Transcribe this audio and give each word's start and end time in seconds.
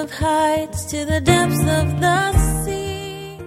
of 0.00 0.10
heights 0.10 0.86
to 0.86 1.04
the 1.04 1.20
depths 1.20 1.60
of 1.60 2.00
the 2.00 2.64
sea. 2.64 3.38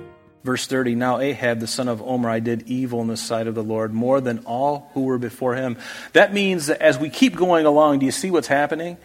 Verse 0.44 0.68
30 0.68 0.94
Now 0.94 1.20
Ahab, 1.20 1.60
the 1.60 1.68
son 1.68 1.88
of 1.88 2.00
Omri, 2.02 2.42
did 2.42 2.68
evil 2.68 3.02
in 3.02 3.08
the 3.08 3.18
sight 3.18 3.48
of 3.48 3.56
the 3.56 3.64
Lord 3.64 3.92
more 3.92 4.22
than 4.22 4.40
all 4.46 4.92
who 4.94 5.06
were 5.06 5.18
before 5.18 5.56
him. 5.56 5.78
That 6.14 6.32
means 6.32 6.68
that 6.68 6.80
as 6.80 7.00
we 7.00 7.10
keep 7.10 7.36
going 7.36 7.66
along, 7.66 8.00
do 8.00 8.06
you 8.06 8.12
see 8.12 8.30
what's 8.30 8.48
happening? 8.48 8.98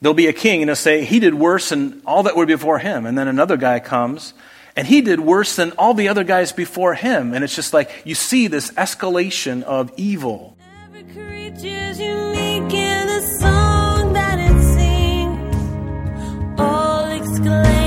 There'll 0.00 0.14
be 0.14 0.28
a 0.28 0.32
king 0.32 0.62
and 0.62 0.70
he'll 0.70 0.76
say, 0.76 1.04
He 1.04 1.20
did 1.20 1.34
worse 1.34 1.68
than 1.68 2.00
all 2.06 2.22
that 2.22 2.36
were 2.36 2.46
before 2.46 2.78
him. 2.78 3.04
And 3.04 3.18
then 3.18 3.28
another 3.28 3.58
guy 3.58 3.78
comes 3.78 4.32
and 4.74 4.86
he 4.86 5.02
did 5.02 5.20
worse 5.20 5.56
than 5.56 5.72
all 5.72 5.92
the 5.92 6.08
other 6.08 6.24
guys 6.24 6.52
before 6.52 6.94
him. 6.94 7.34
And 7.34 7.44
it's 7.44 7.54
just 7.54 7.74
like 7.74 7.90
you 8.06 8.14
see 8.14 8.46
this 8.46 8.70
escalation 8.72 9.62
of 9.62 9.92
evil. 9.98 10.56
All 17.48 17.81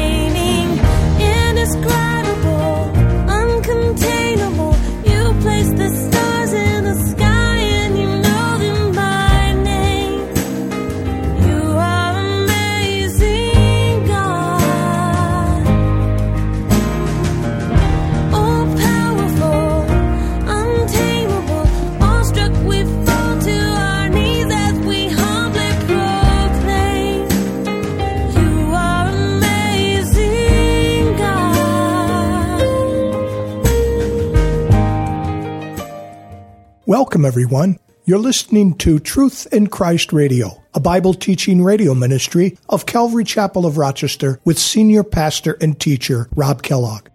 Everyone. 37.26 37.80
You're 38.06 38.20
listening 38.20 38.76
to 38.76 39.00
Truth 39.00 39.48
in 39.52 39.66
Christ 39.68 40.14
Radio, 40.14 40.64
a 40.76 40.80
Bible 40.80 41.16
teaching 41.16 41.64
radio 41.64 41.96
ministry 41.96 42.56
of 42.70 42.86
Calvary 42.86 43.24
Chapel 43.24 43.66
of 43.66 43.80
Rochester 43.80 44.40
with 44.46 44.60
senior 44.60 45.04
pastor 45.04 45.58
and 45.60 45.80
teacher 45.80 46.30
Rob 46.36 46.62
Kellogg. 46.62 47.08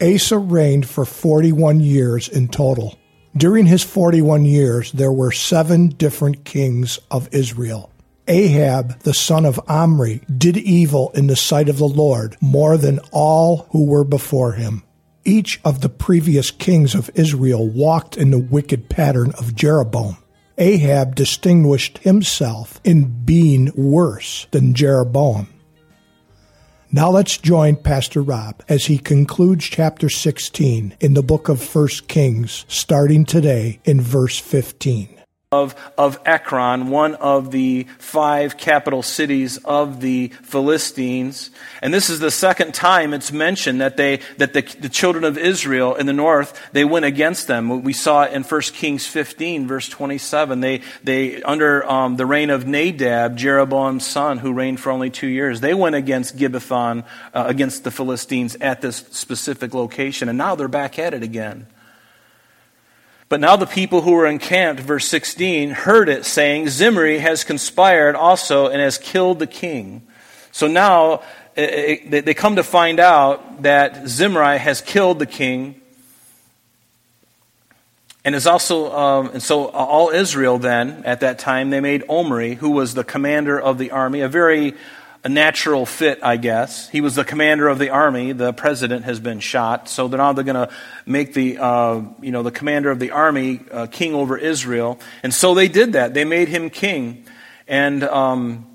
Asa 0.00 0.38
reigned 0.38 0.88
for 0.88 1.04
41 1.04 1.80
years 1.80 2.28
in 2.28 2.46
total. 2.46 2.96
During 3.36 3.66
his 3.66 3.82
41 3.82 4.44
years, 4.44 4.92
there 4.92 5.12
were 5.12 5.32
seven 5.32 5.88
different 5.88 6.44
kings 6.44 7.00
of 7.10 7.28
Israel. 7.32 7.90
Ahab, 8.28 9.00
the 9.00 9.14
son 9.14 9.44
of 9.44 9.60
Omri, 9.68 10.20
did 10.38 10.56
evil 10.56 11.10
in 11.14 11.26
the 11.26 11.36
sight 11.36 11.68
of 11.68 11.78
the 11.78 11.88
Lord 11.88 12.36
more 12.40 12.76
than 12.76 13.00
all 13.10 13.66
who 13.70 13.86
were 13.86 14.04
before 14.04 14.52
him. 14.52 14.84
Each 15.26 15.60
of 15.64 15.80
the 15.80 15.88
previous 15.88 16.52
kings 16.52 16.94
of 16.94 17.10
Israel 17.16 17.68
walked 17.68 18.16
in 18.16 18.30
the 18.30 18.38
wicked 18.38 18.88
pattern 18.88 19.32
of 19.32 19.56
Jeroboam. 19.56 20.18
Ahab 20.56 21.16
distinguished 21.16 21.98
himself 21.98 22.80
in 22.84 23.24
being 23.24 23.72
worse 23.74 24.46
than 24.52 24.72
Jeroboam. 24.72 25.48
Now 26.92 27.10
let's 27.10 27.38
join 27.38 27.74
Pastor 27.74 28.22
Rob 28.22 28.62
as 28.68 28.86
he 28.86 28.98
concludes 28.98 29.64
chapter 29.64 30.08
16 30.08 30.96
in 31.00 31.14
the 31.14 31.24
book 31.24 31.48
of 31.48 31.74
1 31.74 31.88
Kings, 32.06 32.64
starting 32.68 33.24
today 33.24 33.80
in 33.84 34.00
verse 34.00 34.38
15. 34.38 35.08
Of, 35.56 35.74
of 35.96 36.20
Ekron, 36.26 36.90
one 36.90 37.14
of 37.14 37.50
the 37.50 37.86
five 37.98 38.58
capital 38.58 39.02
cities 39.02 39.56
of 39.64 40.02
the 40.02 40.28
Philistines. 40.42 41.50
And 41.80 41.94
this 41.94 42.10
is 42.10 42.18
the 42.18 42.30
second 42.30 42.74
time 42.74 43.14
it's 43.14 43.32
mentioned 43.32 43.80
that, 43.80 43.96
they, 43.96 44.20
that 44.36 44.52
the, 44.52 44.60
the 44.80 44.90
children 44.90 45.24
of 45.24 45.38
Israel 45.38 45.94
in 45.94 46.04
the 46.04 46.12
north, 46.12 46.60
they 46.72 46.84
went 46.84 47.06
against 47.06 47.46
them. 47.46 47.82
We 47.82 47.94
saw 47.94 48.24
it 48.24 48.34
in 48.34 48.42
1 48.42 48.60
Kings 48.74 49.06
15, 49.06 49.66
verse 49.66 49.88
27. 49.88 50.60
They, 50.60 50.82
they 51.02 51.42
under 51.42 51.88
um, 51.90 52.16
the 52.16 52.26
reign 52.26 52.50
of 52.50 52.66
Nadab, 52.66 53.38
Jeroboam's 53.38 54.06
son, 54.06 54.36
who 54.38 54.52
reigned 54.52 54.78
for 54.78 54.90
only 54.90 55.08
two 55.08 55.28
years, 55.28 55.60
they 55.60 55.74
went 55.74 55.94
against 55.94 56.36
Gibbethon, 56.36 57.04
uh, 57.32 57.44
against 57.46 57.84
the 57.84 57.90
Philistines 57.90 58.56
at 58.60 58.82
this 58.82 58.98
specific 59.10 59.72
location. 59.72 60.28
And 60.28 60.36
now 60.36 60.54
they're 60.54 60.68
back 60.68 60.98
at 60.98 61.14
it 61.14 61.22
again. 61.22 61.66
But 63.28 63.40
now 63.40 63.56
the 63.56 63.66
people 63.66 64.02
who 64.02 64.12
were 64.12 64.26
encamped, 64.26 64.80
verse 64.80 65.08
16, 65.08 65.70
heard 65.70 66.08
it, 66.08 66.24
saying, 66.24 66.68
Zimri 66.68 67.18
has 67.18 67.42
conspired 67.42 68.14
also 68.14 68.68
and 68.68 68.80
has 68.80 68.98
killed 68.98 69.40
the 69.40 69.48
king. 69.48 70.06
So 70.52 70.68
now 70.68 71.22
eh, 71.56 71.98
eh, 72.08 72.20
they 72.20 72.34
come 72.34 72.56
to 72.56 72.62
find 72.62 73.00
out 73.00 73.62
that 73.62 74.06
Zimri 74.06 74.58
has 74.58 74.80
killed 74.80 75.18
the 75.18 75.26
king. 75.26 75.80
And 78.24 78.34
is 78.34 78.46
also, 78.46 78.92
um, 78.96 79.30
and 79.34 79.42
so 79.42 79.66
all 79.66 80.10
Israel 80.10 80.58
then, 80.58 81.02
at 81.04 81.20
that 81.20 81.38
time, 81.38 81.70
they 81.70 81.80
made 81.80 82.04
Omri, 82.08 82.54
who 82.54 82.70
was 82.70 82.94
the 82.94 83.04
commander 83.04 83.60
of 83.60 83.78
the 83.78 83.90
army, 83.90 84.20
a 84.20 84.28
very 84.28 84.74
a 85.24 85.28
natural 85.28 85.86
fit, 85.86 86.20
I 86.22 86.36
guess. 86.36 86.88
He 86.88 87.00
was 87.00 87.14
the 87.14 87.24
commander 87.24 87.68
of 87.68 87.78
the 87.78 87.90
army. 87.90 88.32
The 88.32 88.52
president 88.52 89.04
has 89.04 89.18
been 89.20 89.40
shot, 89.40 89.88
so 89.88 90.08
they're 90.08 90.18
now 90.18 90.32
they're 90.32 90.44
going 90.44 90.68
to 90.68 90.74
make 91.04 91.34
the 91.34 91.58
uh, 91.58 92.02
you 92.20 92.32
know 92.32 92.42
the 92.42 92.50
commander 92.50 92.90
of 92.90 92.98
the 92.98 93.10
army 93.10 93.60
uh, 93.70 93.86
king 93.86 94.14
over 94.14 94.38
Israel, 94.38 94.98
and 95.22 95.34
so 95.34 95.54
they 95.54 95.68
did 95.68 95.94
that. 95.94 96.14
They 96.14 96.24
made 96.24 96.48
him 96.48 96.70
king, 96.70 97.24
and 97.66 98.04
um, 98.04 98.66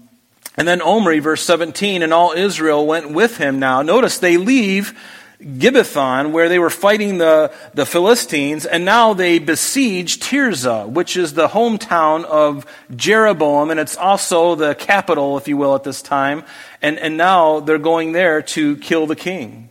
and 0.57 0.67
then 0.67 0.81
Omri, 0.81 1.19
verse 1.19 1.43
seventeen, 1.43 2.03
and 2.03 2.13
all 2.13 2.33
Israel 2.33 2.85
went 2.85 3.11
with 3.11 3.37
him. 3.37 3.59
Now, 3.59 3.81
notice 3.81 4.19
they 4.19 4.37
leave 4.37 4.99
Gibbethon, 5.41 6.31
where 6.31 6.49
they 6.49 6.59
were 6.59 6.69
fighting 6.69 7.17
the, 7.17 7.51
the 7.73 7.85
Philistines, 7.85 8.65
and 8.65 8.85
now 8.85 9.13
they 9.13 9.39
besiege 9.39 10.19
Tirzah, 10.19 10.87
which 10.87 11.17
is 11.17 11.33
the 11.33 11.47
hometown 11.47 12.23
of 12.25 12.65
Jeroboam, 12.95 13.71
and 13.71 13.79
it's 13.79 13.97
also 13.97 14.55
the 14.55 14.75
capital, 14.75 15.37
if 15.37 15.47
you 15.47 15.57
will, 15.57 15.73
at 15.73 15.83
this 15.83 16.01
time. 16.01 16.43
And, 16.81 16.99
and 16.99 17.17
now 17.17 17.59
they're 17.59 17.79
going 17.79 18.11
there 18.11 18.41
to 18.41 18.77
kill 18.77 19.07
the 19.07 19.15
king. 19.15 19.69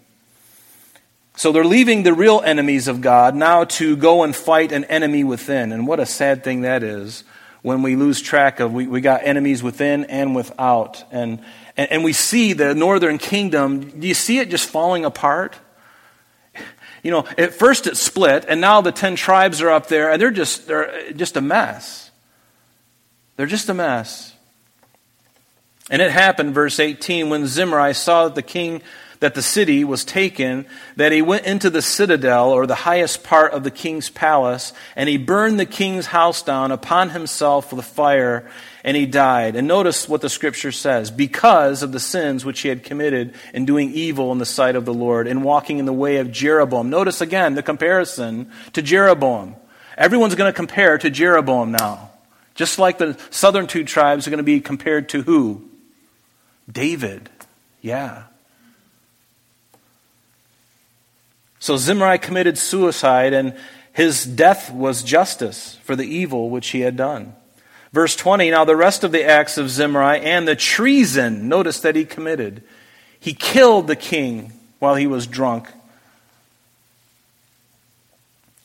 So 1.37 1.53
they're 1.53 1.65
leaving 1.65 2.03
the 2.03 2.13
real 2.13 2.43
enemies 2.45 2.87
of 2.87 3.01
God 3.01 3.35
now 3.35 3.65
to 3.65 3.97
go 3.97 4.25
and 4.25 4.37
fight 4.37 4.73
an 4.73 4.85
enemy 4.85 5.25
within. 5.25 5.73
And 5.73 5.87
what 5.87 6.01
a 6.01 6.05
sad 6.05 6.45
thing 6.45 6.63
that 6.63 6.83
is 6.83 7.25
when 7.63 7.83
we 7.83 7.97
lose 7.97 8.21
track 8.21 8.61
of 8.61 8.73
we, 8.73 8.87
we 8.87 9.01
got 9.01 9.23
enemies 9.25 9.63
within 9.63 10.05
and 10.05 10.35
without. 10.35 11.05
And 11.11 11.41
and, 11.81 11.93
and 11.93 12.05
we 12.05 12.13
see 12.13 12.53
the 12.53 12.75
northern 12.75 13.17
kingdom, 13.17 14.01
do 14.01 14.07
you 14.07 14.13
see 14.13 14.39
it 14.39 14.51
just 14.51 14.69
falling 14.69 15.07
apart? 15.07 15.57
You 17.03 17.11
know, 17.11 17.25
at 17.39 17.55
first 17.55 17.87
it 17.87 17.97
split, 17.97 18.45
and 18.47 18.61
now 18.61 18.83
the 18.83 18.93
ten 18.93 19.17
tribes 19.17 19.63
are 19.63 19.71
up 19.71 19.87
there, 19.87 20.13
and 20.13 20.21
they're 20.21 20.31
just, 20.31 20.67
they're 20.67 21.11
just 21.13 21.39
a 21.39 21.41
mess. 21.41 22.11
They're 23.37 23.47
just 23.47 23.71
a 23.71 23.75
mess. 23.75 24.35
And 25.91 26.03
it 26.03 26.11
happened, 26.11 26.53
verse 26.53 26.79
18, 26.79 27.31
when 27.31 27.47
Zimri 27.47 27.95
saw 27.95 28.25
that 28.25 28.35
the 28.35 28.43
king, 28.43 28.83
that 29.21 29.35
the 29.35 29.43
city 29.43 29.85
was 29.85 30.05
taken, 30.05 30.67
that 30.97 31.13
he 31.13 31.23
went 31.23 31.45
into 31.47 31.71
the 31.71 31.83
citadel, 31.83 32.51
or 32.51 32.67
the 32.67 32.75
highest 32.75 33.23
part 33.23 33.53
of 33.53 33.65
the 33.65 33.71
king's 33.71 34.09
palace, 34.09 34.73
and 34.97 35.09
he 35.09 35.19
burned 35.19 35.61
the 35.61 35.67
king's 35.67 36.07
house 36.07 36.43
down 36.43 36.73
upon 36.73 37.11
himself 37.11 37.73
with 37.73 37.85
fire, 37.85 38.51
and 38.83 38.97
he 38.97 39.05
died. 39.05 39.57
And 39.57 39.69
notice 39.69 40.09
what 40.09 40.23
the 40.23 40.31
scripture 40.31 40.73
says 40.73 41.11
because 41.11 41.83
of 41.83 41.93
the 41.93 42.01
sins 42.01 42.45
which 42.47 42.61
he 42.61 42.69
had 42.69 42.83
committed 42.83 43.35
in 43.53 43.67
doing 43.67 43.93
evil 43.93 44.33
in 44.33 44.39
the 44.39 44.47
sight 44.47 44.75
of 44.75 44.87
the 44.87 44.95
Lord, 44.95 45.29
in 45.29 45.43
walking 45.43 45.79
in 45.79 45.85
the 45.85 45.93
way 45.93 46.17
of 46.17 46.33
Jeroboam. 46.33 46.89
Notice 46.89 47.21
again 47.21 47.55
the 47.55 47.63
comparison 47.63 48.51
to 48.73 48.81
Jeroboam. 48.81 49.55
Everyone's 49.99 50.35
going 50.35 50.51
to 50.51 50.57
compare 50.57 50.97
to 50.97 51.11
Jeroboam 51.11 51.73
now. 51.73 52.11
Just 52.55 52.79
like 52.79 52.97
the 52.97 53.19
southern 53.29 53.67
two 53.67 53.85
tribes 53.85 54.27
are 54.27 54.31
going 54.31 54.39
to 54.39 54.45
be 54.45 54.61
compared 54.61 55.11
to 55.11 55.23
who? 55.23 55.69
David. 56.71 57.29
Yeah. 57.83 58.25
So 61.61 61.77
Zimri 61.77 62.19
committed 62.19 62.59
suicide, 62.59 63.33
and 63.33 63.55
his 63.93 64.25
death 64.25 64.73
was 64.73 65.03
justice 65.03 65.77
for 65.85 65.95
the 65.95 66.05
evil 66.05 66.51
which 66.51 66.69
he 66.69 66.81
had 66.81 66.97
done. 66.97 67.35
Verse 67.93 68.17
20 68.17 68.51
Now 68.51 68.65
the 68.65 68.75
rest 68.75 69.05
of 69.05 69.13
the 69.13 69.25
acts 69.25 69.59
of 69.59 69.71
Zimri 69.71 70.21
and 70.21 70.49
the 70.49 70.57
treason, 70.57 71.49
notice 71.49 71.81
that 71.81 71.97
he 71.97 72.05
committed. 72.05 72.63
He 73.21 73.35
killed 73.35 73.87
the 73.87 73.97
king 73.97 74.53
while 74.79 74.95
he 74.95 75.07
was 75.07 75.27
drunk. 75.27 75.69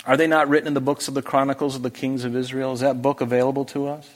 Are 0.05 0.15
they 0.15 0.27
not 0.27 0.47
written 0.47 0.67
in 0.67 0.73
the 0.73 0.81
books 0.81 1.07
of 1.07 1.15
the 1.15 1.21
Chronicles 1.21 1.75
of 1.75 1.81
the 1.81 1.89
Kings 1.89 2.23
of 2.23 2.35
Israel? 2.35 2.71
Is 2.73 2.79
that 2.79 3.01
book 3.01 3.21
available 3.21 3.65
to 3.65 3.87
us? 3.87 4.09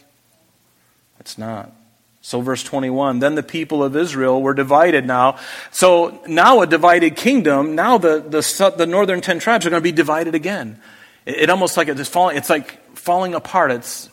It's 1.19 1.37
not. 1.37 1.73
So, 2.21 2.41
verse 2.41 2.63
21 2.63 3.19
Then 3.19 3.35
the 3.35 3.43
people 3.43 3.83
of 3.83 3.95
Israel 3.95 4.41
were 4.41 4.53
divided 4.53 5.05
now. 5.05 5.37
So, 5.71 6.21
now 6.27 6.61
a 6.61 6.67
divided 6.67 7.15
kingdom, 7.15 7.75
now 7.75 7.97
the, 7.97 8.19
the, 8.19 8.73
the 8.77 8.85
northern 8.85 9.21
ten 9.21 9.39
tribes 9.39 9.65
are 9.65 9.69
going 9.69 9.81
to 9.81 9.83
be 9.83 9.91
divided 9.91 10.35
again. 10.35 10.81
It, 11.25 11.35
it 11.35 11.49
almost 11.49 11.77
like 11.77 11.87
it's 11.87 12.09
falling, 12.09 12.37
it's 12.37 12.49
like 12.49 12.97
falling 12.97 13.35
apart. 13.35 13.71
It's, 13.71 14.09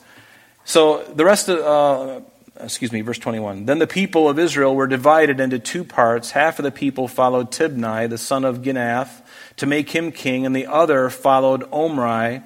so, 0.65 1.03
the 1.05 1.25
rest 1.25 1.49
of, 1.49 1.59
uh, 1.59 2.21
excuse 2.61 2.93
me, 2.93 3.01
verse 3.01 3.19
21. 3.19 3.67
Then 3.67 3.79
the 3.79 3.87
people 3.87 4.29
of 4.29 4.39
Israel 4.39 4.75
were 4.75 4.87
divided 4.87 5.41
into 5.41 5.59
two 5.59 5.85
parts. 5.85 6.31
Half 6.31 6.59
of 6.59 6.65
the 6.65 6.71
people 6.71 7.09
followed 7.09 7.51
Tibni, 7.51 8.09
the 8.09 8.19
son 8.19 8.45
of 8.45 8.59
Ginath, 8.59 9.23
to 9.57 9.67
make 9.67 9.91
him 9.91 10.13
king, 10.13 10.47
and 10.47 10.55
the 10.55 10.67
other 10.67 11.11
followed 11.11 11.65
Omri. 11.73 12.43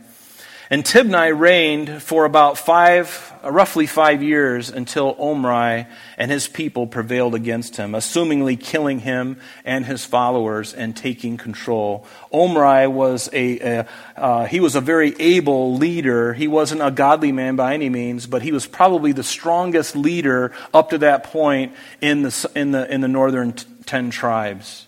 And 0.73 0.85
Tibni 0.85 1.37
reigned 1.37 2.01
for 2.01 2.25
about 2.25 2.57
five, 2.57 3.33
roughly 3.43 3.87
five 3.87 4.23
years 4.23 4.71
until 4.71 5.17
Omri 5.19 5.89
and 6.17 6.31
his 6.31 6.47
people 6.47 6.87
prevailed 6.87 7.35
against 7.35 7.77
him, 7.77 7.91
assumingly 7.91 8.59
killing 8.59 9.01
him 9.01 9.41
and 9.65 9.85
his 9.85 10.05
followers 10.05 10.73
and 10.73 10.97
taking 10.97 11.37
control. 11.37 12.07
Omri 12.33 12.87
was 12.87 13.29
a, 13.33 13.59
a 13.59 13.87
uh, 14.17 14.45
he 14.45 14.61
was 14.61 14.77
a 14.77 14.81
very 14.81 15.21
able 15.21 15.75
leader. 15.75 16.35
He 16.35 16.47
wasn't 16.47 16.83
a 16.83 16.93
godly 16.93 17.33
man 17.33 17.57
by 17.57 17.75
any 17.75 17.89
means, 17.89 18.29
but 18.29 18.43
he 18.43 18.53
was 18.53 18.69
probably 18.69 19.11
the 19.11 19.25
strongest 19.25 19.97
leader 19.97 20.53
up 20.73 20.91
to 20.91 20.99
that 20.99 21.25
point 21.25 21.73
in 22.01 22.23
the, 22.23 22.51
in 22.55 22.71
the, 22.71 22.89
in 22.95 23.01
the 23.01 23.09
northern 23.09 23.55
t- 23.55 23.67
ten 23.87 24.11
tribes. 24.11 24.87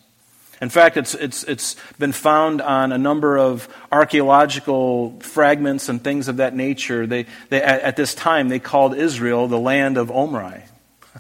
In 0.62 0.68
fact, 0.68 0.96
it's, 0.96 1.14
it's, 1.14 1.42
it's 1.42 1.74
been 1.98 2.12
found 2.12 2.62
on 2.62 2.92
a 2.92 2.98
number 2.98 3.36
of 3.36 3.68
archaeological 3.90 5.18
fragments 5.18 5.88
and 5.88 6.02
things 6.02 6.28
of 6.28 6.36
that 6.36 6.54
nature. 6.54 7.04
They, 7.04 7.26
they, 7.48 7.60
at, 7.60 7.80
at 7.80 7.96
this 7.96 8.14
time, 8.14 8.48
they 8.48 8.60
called 8.60 8.94
Israel 8.94 9.48
the 9.48 9.58
land 9.58 9.98
of 9.98 10.12
Omri. 10.12 10.62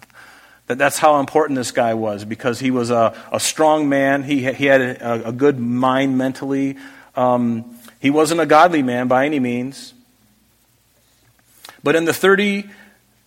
that 0.68 0.78
that's 0.78 0.96
how 0.96 1.18
important 1.18 1.56
this 1.56 1.72
guy 1.72 1.94
was 1.94 2.24
because 2.24 2.60
he 2.60 2.70
was 2.70 2.92
a, 2.92 3.20
a 3.32 3.40
strong 3.40 3.88
man. 3.88 4.22
He, 4.22 4.44
he 4.52 4.66
had 4.66 4.80
a, 4.80 5.30
a 5.30 5.32
good 5.32 5.58
mind 5.58 6.16
mentally. 6.16 6.76
Um, 7.16 7.76
he 7.98 8.10
wasn't 8.10 8.40
a 8.40 8.46
godly 8.46 8.84
man 8.84 9.08
by 9.08 9.26
any 9.26 9.40
means. 9.40 9.92
But 11.82 11.96
in 11.96 12.04
the 12.04 12.14
30 12.14 12.70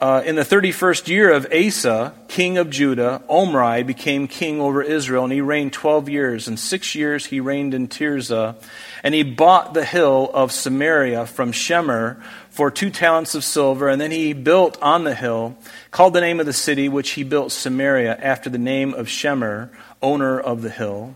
uh, 0.06 0.22
in 0.22 0.36
the 0.36 0.44
31st 0.44 1.08
year 1.08 1.32
of 1.32 1.48
Asa, 1.52 2.14
king 2.28 2.60
of 2.60 2.70
Judah, 2.70 3.24
Omri 3.28 3.82
became 3.82 4.28
king 4.28 4.62
over 4.62 4.84
Israel, 4.84 5.24
and 5.24 5.34
he 5.34 5.42
reigned 5.42 5.74
12 5.74 6.10
years. 6.10 6.48
And 6.48 6.60
six 6.60 6.94
years 6.94 7.26
he 7.26 7.40
reigned 7.40 7.74
in 7.74 7.88
Tirzah. 7.88 8.56
And 9.02 9.16
he 9.16 9.24
bought 9.24 9.74
the 9.74 9.84
hill 9.84 10.30
of 10.32 10.52
Samaria 10.52 11.26
from 11.26 11.52
Shemer 11.52 12.22
for 12.52 12.70
two 12.70 12.92
talents 12.92 13.34
of 13.34 13.44
silver. 13.44 13.90
And 13.90 14.00
then 14.00 14.12
he 14.12 14.34
built 14.34 14.80
on 14.80 15.06
the 15.06 15.16
hill, 15.16 15.58
called 15.90 16.14
the 16.14 16.22
name 16.22 16.40
of 16.40 16.46
the 16.46 16.54
city 16.54 16.88
which 16.88 17.14
he 17.14 17.24
built 17.24 17.52
Samaria 17.52 18.16
after 18.16 18.48
the 18.48 18.60
name 18.60 18.94
of 18.94 19.08
Shemer, 19.08 19.72
owner 20.04 20.40
of 20.40 20.62
the 20.62 20.70
hill. 20.70 21.16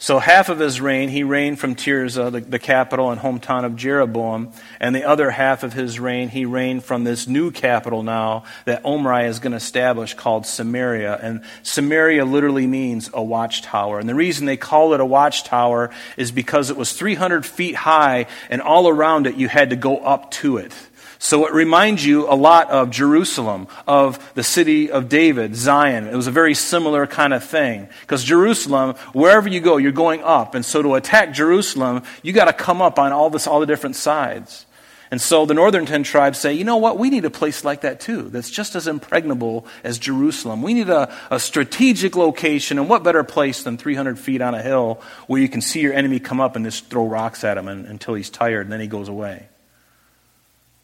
So 0.00 0.20
half 0.20 0.48
of 0.48 0.60
his 0.60 0.80
reign, 0.80 1.08
he 1.08 1.24
reigned 1.24 1.58
from 1.58 1.74
Tirzah, 1.74 2.30
the, 2.30 2.40
the, 2.40 2.60
capital 2.60 3.10
and 3.10 3.20
hometown 3.20 3.64
of 3.64 3.74
Jeroboam, 3.74 4.52
and 4.78 4.94
the 4.94 5.02
other 5.02 5.32
half 5.32 5.64
of 5.64 5.72
his 5.72 5.98
reign, 5.98 6.28
he 6.28 6.44
reigned 6.44 6.84
from 6.84 7.02
this 7.02 7.26
new 7.26 7.50
capital 7.50 8.04
now 8.04 8.44
that 8.64 8.84
Omri 8.84 9.26
is 9.26 9.40
going 9.40 9.50
to 9.50 9.56
establish 9.56 10.14
called 10.14 10.46
Samaria. 10.46 11.18
And 11.20 11.42
Samaria 11.64 12.24
literally 12.24 12.68
means 12.68 13.10
a 13.12 13.20
watchtower. 13.20 13.98
And 13.98 14.08
the 14.08 14.14
reason 14.14 14.46
they 14.46 14.56
call 14.56 14.94
it 14.94 15.00
a 15.00 15.04
watchtower 15.04 15.90
is 16.16 16.30
because 16.30 16.70
it 16.70 16.76
was 16.76 16.92
300 16.92 17.44
feet 17.44 17.74
high, 17.74 18.26
and 18.50 18.62
all 18.62 18.88
around 18.88 19.26
it 19.26 19.34
you 19.34 19.48
had 19.48 19.70
to 19.70 19.76
go 19.76 19.96
up 19.96 20.30
to 20.30 20.58
it. 20.58 20.72
So 21.18 21.46
it 21.46 21.52
reminds 21.52 22.06
you 22.06 22.30
a 22.30 22.34
lot 22.34 22.70
of 22.70 22.90
Jerusalem, 22.90 23.66
of 23.88 24.34
the 24.34 24.44
city 24.44 24.90
of 24.90 25.08
David, 25.08 25.56
Zion. 25.56 26.06
It 26.06 26.14
was 26.14 26.28
a 26.28 26.32
very 26.32 26.54
similar 26.54 27.06
kind 27.08 27.34
of 27.34 27.42
thing. 27.42 27.88
Because 28.02 28.22
Jerusalem, 28.22 28.94
wherever 29.12 29.48
you 29.48 29.60
go, 29.60 29.78
you're 29.78 29.90
going 29.90 30.22
up. 30.22 30.54
And 30.54 30.64
so 30.64 30.80
to 30.80 30.94
attack 30.94 31.32
Jerusalem, 31.32 32.04
you 32.22 32.32
got 32.32 32.44
to 32.44 32.52
come 32.52 32.80
up 32.80 32.98
on 33.00 33.12
all 33.12 33.30
this, 33.30 33.48
all 33.48 33.58
the 33.58 33.66
different 33.66 33.96
sides. 33.96 34.66
And 35.10 35.20
so 35.20 35.46
the 35.46 35.54
northern 35.54 35.86
ten 35.86 36.02
tribes 36.02 36.38
say, 36.38 36.52
you 36.52 36.64
know 36.64 36.76
what, 36.76 36.98
we 36.98 37.08
need 37.08 37.24
a 37.24 37.30
place 37.30 37.64
like 37.64 37.80
that 37.80 37.98
too, 37.98 38.28
that's 38.28 38.50
just 38.50 38.74
as 38.74 38.86
impregnable 38.86 39.66
as 39.82 39.98
Jerusalem. 39.98 40.62
We 40.62 40.74
need 40.74 40.90
a, 40.90 41.12
a 41.30 41.40
strategic 41.40 42.14
location, 42.14 42.78
and 42.78 42.88
what 42.90 43.04
better 43.04 43.24
place 43.24 43.62
than 43.62 43.78
300 43.78 44.18
feet 44.18 44.42
on 44.42 44.54
a 44.54 44.62
hill 44.62 45.00
where 45.26 45.40
you 45.40 45.48
can 45.48 45.62
see 45.62 45.80
your 45.80 45.94
enemy 45.94 46.20
come 46.20 46.40
up 46.40 46.56
and 46.56 46.64
just 46.64 46.90
throw 46.90 47.06
rocks 47.06 47.42
at 47.42 47.56
him 47.56 47.68
and, 47.68 47.86
until 47.86 48.14
he's 48.14 48.28
tired 48.28 48.66
and 48.66 48.72
then 48.72 48.80
he 48.80 48.86
goes 48.86 49.08
away. 49.08 49.48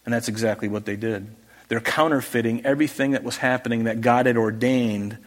And 0.04 0.12
that's 0.12 0.28
exactly 0.28 0.68
what 0.68 0.84
they 0.84 0.96
did. 0.96 1.34
They're 1.68 1.80
counterfeiting 1.80 2.66
everything 2.66 3.12
that 3.12 3.24
was 3.24 3.38
happening 3.38 3.84
that 3.84 4.00
God 4.00 4.26
had 4.26 4.36
ordained 4.36 5.18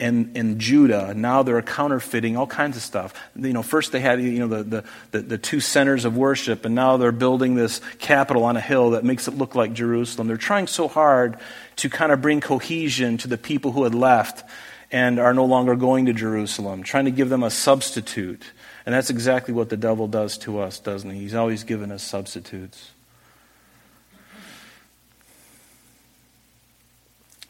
in, 0.00 0.32
in 0.34 0.58
Judah. 0.58 1.12
Now 1.14 1.42
they're 1.42 1.60
counterfeiting 1.62 2.36
all 2.36 2.46
kinds 2.46 2.76
of 2.76 2.82
stuff. 2.82 3.12
You 3.36 3.52
know, 3.52 3.62
first 3.62 3.92
they 3.92 4.00
had 4.00 4.20
you 4.20 4.38
know, 4.38 4.48
the, 4.48 4.62
the, 4.62 4.84
the, 5.10 5.18
the 5.20 5.38
two 5.38 5.60
centers 5.60 6.04
of 6.04 6.16
worship, 6.16 6.64
and 6.64 6.74
now 6.74 6.96
they're 6.96 7.12
building 7.12 7.54
this 7.54 7.80
capital 7.98 8.44
on 8.44 8.56
a 8.56 8.60
hill 8.60 8.90
that 8.90 9.04
makes 9.04 9.28
it 9.28 9.34
look 9.34 9.54
like 9.54 9.74
Jerusalem. 9.74 10.26
They're 10.26 10.36
trying 10.36 10.68
so 10.68 10.88
hard 10.88 11.38
to 11.76 11.90
kind 11.90 12.12
of 12.12 12.22
bring 12.22 12.40
cohesion 12.40 13.18
to 13.18 13.28
the 13.28 13.38
people 13.38 13.72
who 13.72 13.84
had 13.84 13.94
left 13.94 14.42
and 14.90 15.20
are 15.20 15.34
no 15.34 15.44
longer 15.44 15.76
going 15.76 16.06
to 16.06 16.12
Jerusalem, 16.12 16.82
trying 16.82 17.04
to 17.04 17.10
give 17.10 17.28
them 17.28 17.42
a 17.42 17.50
substitute. 17.50 18.44
And 18.86 18.94
that's 18.94 19.10
exactly 19.10 19.52
what 19.52 19.68
the 19.68 19.76
devil 19.76 20.08
does 20.08 20.38
to 20.38 20.60
us, 20.60 20.78
doesn't 20.80 21.10
he? 21.10 21.20
He's 21.20 21.34
always 21.34 21.64
given 21.64 21.92
us 21.92 22.02
substitutes. 22.02 22.90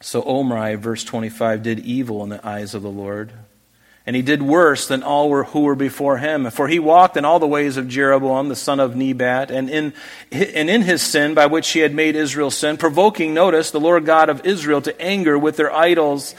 So 0.01 0.23
Omri, 0.23 0.75
verse 0.75 1.03
25, 1.03 1.63
did 1.63 1.79
evil 1.79 2.23
in 2.23 2.29
the 2.29 2.45
eyes 2.45 2.73
of 2.73 2.81
the 2.81 2.89
Lord. 2.89 3.31
And 4.05 4.15
he 4.15 4.23
did 4.23 4.41
worse 4.41 4.87
than 4.87 5.03
all 5.03 5.29
were, 5.29 5.43
who 5.43 5.61
were 5.61 5.75
before 5.75 6.17
him. 6.17 6.49
For 6.49 6.67
he 6.67 6.79
walked 6.79 7.17
in 7.17 7.23
all 7.23 7.37
the 7.37 7.47
ways 7.47 7.77
of 7.77 7.87
Jeroboam, 7.87 8.49
the 8.49 8.55
son 8.55 8.79
of 8.79 8.95
Nebat, 8.95 9.51
and 9.51 9.69
in, 9.69 9.93
and 10.31 10.69
in 10.71 10.81
his 10.81 11.03
sin 11.03 11.35
by 11.35 11.45
which 11.45 11.69
he 11.69 11.79
had 11.79 11.93
made 11.93 12.15
Israel 12.15 12.49
sin, 12.49 12.77
provoking, 12.77 13.35
notice, 13.35 13.69
the 13.69 13.79
Lord 13.79 14.05
God 14.05 14.29
of 14.29 14.45
Israel 14.45 14.81
to 14.81 14.99
anger 14.99 15.37
with 15.37 15.55
their 15.55 15.71
idols 15.71 16.33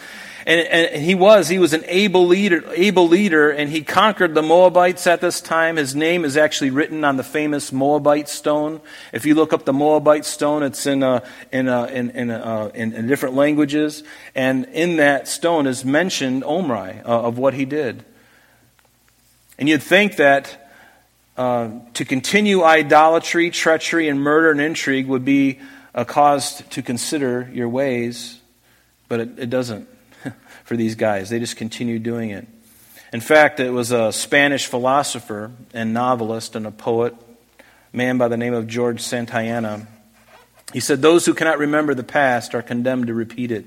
and, 0.47 0.61
and, 0.61 1.03
he 1.03 1.15
was, 1.15 1.49
he 1.49 1.59
was 1.59 1.73
an 1.73 1.85
able 1.87 2.27
leader, 2.27 2.65
able 2.75 3.09
leader, 3.09 3.51
and 3.51 3.71
he 3.71 3.83
conquered 3.83 4.35
the 4.35 4.43
Moabites 4.43 5.07
at 5.07 5.21
this 5.21 5.41
time. 5.41 5.77
His 5.77 5.95
name 5.95 6.25
is 6.25 6.37
actually 6.37 6.71
written 6.71 7.05
on 7.05 7.17
the 7.17 7.23
famous 7.23 7.73
Moabite 7.73 8.29
stone. 8.29 8.81
If 9.13 9.25
you 9.25 9.35
look 9.35 9.53
up 9.53 9.65
the 9.65 9.73
Moabite 9.73 10.25
stone, 10.25 10.63
it's 10.63 10.87
in, 10.87 11.03
uh, 11.03 11.25
in, 11.53 11.69
uh, 11.69 11.85
in, 11.85 12.11
in, 12.11 12.31
uh, 12.31 12.71
in, 12.75 12.93
in, 12.93 13.07
different 13.07 13.35
languages. 13.37 14.03
And 14.35 14.65
in 14.67 14.97
that 14.97 15.29
stone 15.29 15.67
is 15.67 15.85
mentioned 15.85 16.45
Omri 16.45 17.01
uh, 17.01 17.23
of 17.23 17.39
what 17.39 17.55
he 17.55 17.65
did. 17.65 18.05
And 19.59 19.69
you'd 19.69 19.83
think 19.83 20.17
that 20.17 20.71
uh, 21.37 21.71
to 21.95 22.05
continue 22.05 22.63
idolatry, 22.65 23.51
treachery, 23.51 24.09
and 24.09 24.21
murder 24.21 24.51
and 24.51 24.61
intrigue 24.61 25.07
would 25.07 25.25
be 25.25 25.61
a 25.95 26.05
cause 26.05 26.63
to 26.71 26.83
consider 26.83 27.49
your 27.53 27.69
ways, 27.69 28.41
but 29.09 29.21
it, 29.21 29.39
it 29.39 29.51
doesn't 29.51 29.89
for 30.65 30.77
these 30.77 30.95
guys. 30.95 31.31
They 31.31 31.39
just 31.39 31.57
continued 31.57 32.03
doing 32.03 32.31
it. 32.31 32.47
In 33.13 33.21
fact, 33.21 33.61
it 33.61 33.71
was 33.71 33.93
a 33.93 34.13
Spanish 34.13 34.67
philosopher 34.67 35.53
and 35.75 35.93
novelist 35.93 36.57
and 36.57 36.67
a 36.67 36.71
poet, 36.71 37.15
a 37.59 37.97
man 37.97 38.17
by 38.17 38.29
the 38.29 38.39
name 38.39 38.55
of 38.55 38.67
George 38.67 39.03
Santayana. 39.03 39.87
He 40.73 40.81
said, 40.81 41.03
Those 41.03 41.27
who 41.27 41.35
cannot 41.35 41.59
remember 41.59 41.95
the 41.95 42.05
past 42.05 42.55
are 42.55 42.63
condemned 42.63 43.09
to 43.09 43.15
repeat 43.15 43.51
it. 43.51 43.67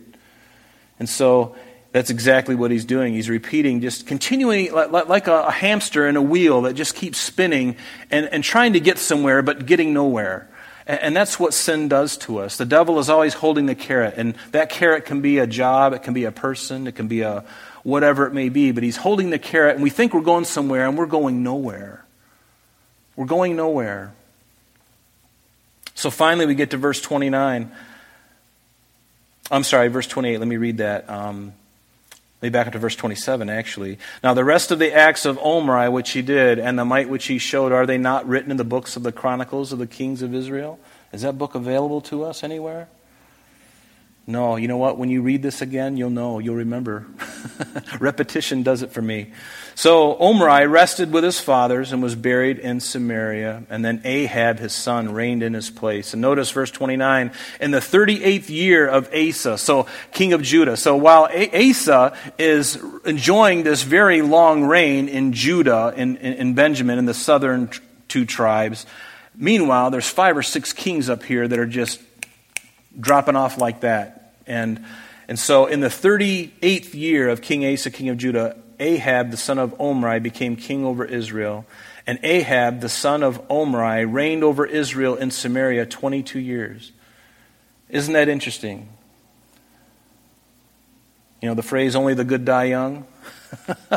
And 0.97 1.07
so 1.07 1.55
that's 1.91 2.09
exactly 2.09 2.55
what 2.55 2.71
he's 2.71 2.85
doing. 2.85 3.13
He's 3.13 3.29
repeating, 3.29 3.81
just 3.81 4.07
continuing 4.07 4.73
like 4.73 5.27
a 5.27 5.51
hamster 5.51 6.07
in 6.07 6.15
a 6.15 6.21
wheel 6.21 6.63
that 6.63 6.73
just 6.73 6.95
keeps 6.95 7.19
spinning 7.19 7.77
and, 8.09 8.27
and 8.27 8.43
trying 8.43 8.73
to 8.73 8.79
get 8.79 8.97
somewhere 8.97 9.41
but 9.41 9.65
getting 9.65 9.93
nowhere. 9.93 10.49
And 10.87 11.15
that's 11.15 11.39
what 11.39 11.53
sin 11.53 11.87
does 11.87 12.15
to 12.17 12.37
us. 12.37 12.57
The 12.57 12.65
devil 12.65 12.99
is 12.99 13.09
always 13.09 13.33
holding 13.33 13.65
the 13.65 13.73
carrot, 13.73 14.15
and 14.17 14.35
that 14.51 14.69
carrot 14.69 15.05
can 15.05 15.21
be 15.21 15.39
a 15.39 15.47
job, 15.47 15.93
it 15.93 16.03
can 16.03 16.13
be 16.13 16.25
a 16.25 16.31
person, 16.31 16.85
it 16.85 16.93
can 16.93 17.07
be 17.07 17.21
a 17.21 17.43
whatever 17.81 18.27
it 18.27 18.33
may 18.33 18.49
be, 18.49 18.71
but 18.71 18.83
he's 18.83 18.97
holding 18.97 19.31
the 19.31 19.39
carrot, 19.39 19.75
and 19.75 19.83
we 19.83 19.89
think 19.89 20.13
we're 20.13 20.21
going 20.21 20.45
somewhere, 20.45 20.87
and 20.87 20.97
we're 20.97 21.05
going 21.07 21.41
nowhere. 21.43 22.05
We're 23.15 23.25
going 23.25 23.55
nowhere. 23.55 24.13
So 25.95 26.11
finally, 26.11 26.45
we 26.45 26.55
get 26.55 26.71
to 26.71 26.77
verse 26.77 27.01
29. 27.01 27.71
I'm 29.49 29.63
sorry, 29.63 29.87
verse 29.87 30.07
28. 30.07 30.37
Let 30.37 30.47
me 30.47 30.57
read 30.57 30.77
that. 30.77 31.09
Um, 31.09 31.53
back 32.49 32.67
up 32.67 32.73
to 32.73 32.79
verse 32.79 32.95
27, 32.95 33.49
actually. 33.49 33.97
Now, 34.23 34.33
the 34.33 34.43
rest 34.43 34.71
of 34.71 34.79
the 34.79 34.93
acts 34.93 35.25
of 35.25 35.37
Omri, 35.39 35.89
which 35.89 36.11
he 36.11 36.21
did, 36.21 36.59
and 36.59 36.77
the 36.77 36.85
might 36.85 37.09
which 37.09 37.25
he 37.25 37.37
showed, 37.37 37.71
are 37.71 37.85
they 37.85 37.97
not 37.97 38.27
written 38.27 38.51
in 38.51 38.57
the 38.57 38.63
books 38.63 38.95
of 38.95 39.03
the 39.03 39.11
Chronicles 39.11 39.71
of 39.71 39.79
the 39.79 39.87
Kings 39.87 40.21
of 40.21 40.33
Israel? 40.33 40.79
Is 41.11 41.21
that 41.21 41.37
book 41.37 41.55
available 41.55 42.01
to 42.01 42.23
us 42.23 42.43
anywhere? 42.43 42.87
No, 44.27 44.55
you 44.55 44.67
know 44.67 44.77
what? 44.77 44.97
When 44.97 45.09
you 45.09 45.21
read 45.21 45.43
this 45.43 45.61
again, 45.61 45.97
you'll 45.97 46.09
know, 46.09 46.39
you'll 46.39 46.55
remember. 46.55 47.05
Repetition 47.99 48.63
does 48.63 48.81
it 48.81 48.91
for 48.91 49.01
me. 49.01 49.31
So 49.75 50.17
Omri 50.17 50.65
rested 50.65 51.11
with 51.11 51.23
his 51.23 51.39
fathers 51.39 51.91
and 51.91 52.01
was 52.01 52.15
buried 52.15 52.57
in 52.57 52.79
Samaria. 52.79 53.63
And 53.69 53.85
then 53.85 54.01
Ahab, 54.03 54.57
his 54.57 54.73
son, 54.73 55.13
reigned 55.13 55.43
in 55.43 55.53
his 55.53 55.69
place. 55.69 56.13
And 56.13 56.23
notice 56.23 56.49
verse 56.49 56.71
29 56.71 57.33
in 57.61 57.69
the 57.69 57.77
38th 57.77 58.49
year 58.49 58.87
of 58.87 59.13
Asa, 59.13 59.59
so 59.59 59.85
king 60.11 60.33
of 60.33 60.41
Judah. 60.41 60.75
So 60.75 60.95
while 60.95 61.29
Asa 61.53 62.17
is 62.39 62.83
enjoying 63.05 63.61
this 63.61 63.83
very 63.83 64.23
long 64.23 64.63
reign 64.63 65.07
in 65.07 65.33
Judah, 65.33 65.93
in, 65.95 66.17
in, 66.17 66.33
in 66.33 66.53
Benjamin, 66.55 66.97
in 66.97 67.05
the 67.05 67.13
southern 67.13 67.69
two 68.07 68.25
tribes, 68.25 68.87
meanwhile, 69.35 69.91
there's 69.91 70.09
five 70.09 70.35
or 70.35 70.43
six 70.43 70.73
kings 70.73 71.11
up 71.11 71.21
here 71.21 71.47
that 71.47 71.59
are 71.59 71.67
just 71.67 72.01
dropping 72.99 73.35
off 73.35 73.57
like 73.57 73.81
that, 73.81 74.14
And, 74.47 74.83
and 75.27 75.37
so 75.39 75.65
in 75.65 75.79
the 75.79 75.87
38th 75.87 76.93
year 76.93 77.29
of 77.29 77.41
King 77.41 77.65
Asa, 77.65 77.91
king 77.91 78.09
of 78.09 78.17
Judah, 78.17 78.57
Ahab, 78.79 79.31
the 79.31 79.37
son 79.37 79.57
of 79.57 79.79
Omri, 79.79 80.19
became 80.19 80.55
king 80.55 80.85
over 80.85 81.05
Israel. 81.05 81.65
And 82.07 82.19
Ahab, 82.23 82.81
the 82.81 82.89
son 82.89 83.23
of 83.23 83.41
Omri, 83.49 84.05
reigned 84.05 84.43
over 84.43 84.65
Israel 84.65 85.15
in 85.15 85.31
Samaria 85.31 85.85
22 85.85 86.39
years. 86.39 86.91
Isn't 87.89 88.13
that 88.13 88.29
interesting? 88.29 88.89
You 91.41 91.49
know, 91.49 91.55
the 91.55 91.63
phrase, 91.63 91.95
only 91.95 92.13
the 92.13 92.23
good 92.23 92.45
die 92.45 92.65
young? 92.65 93.05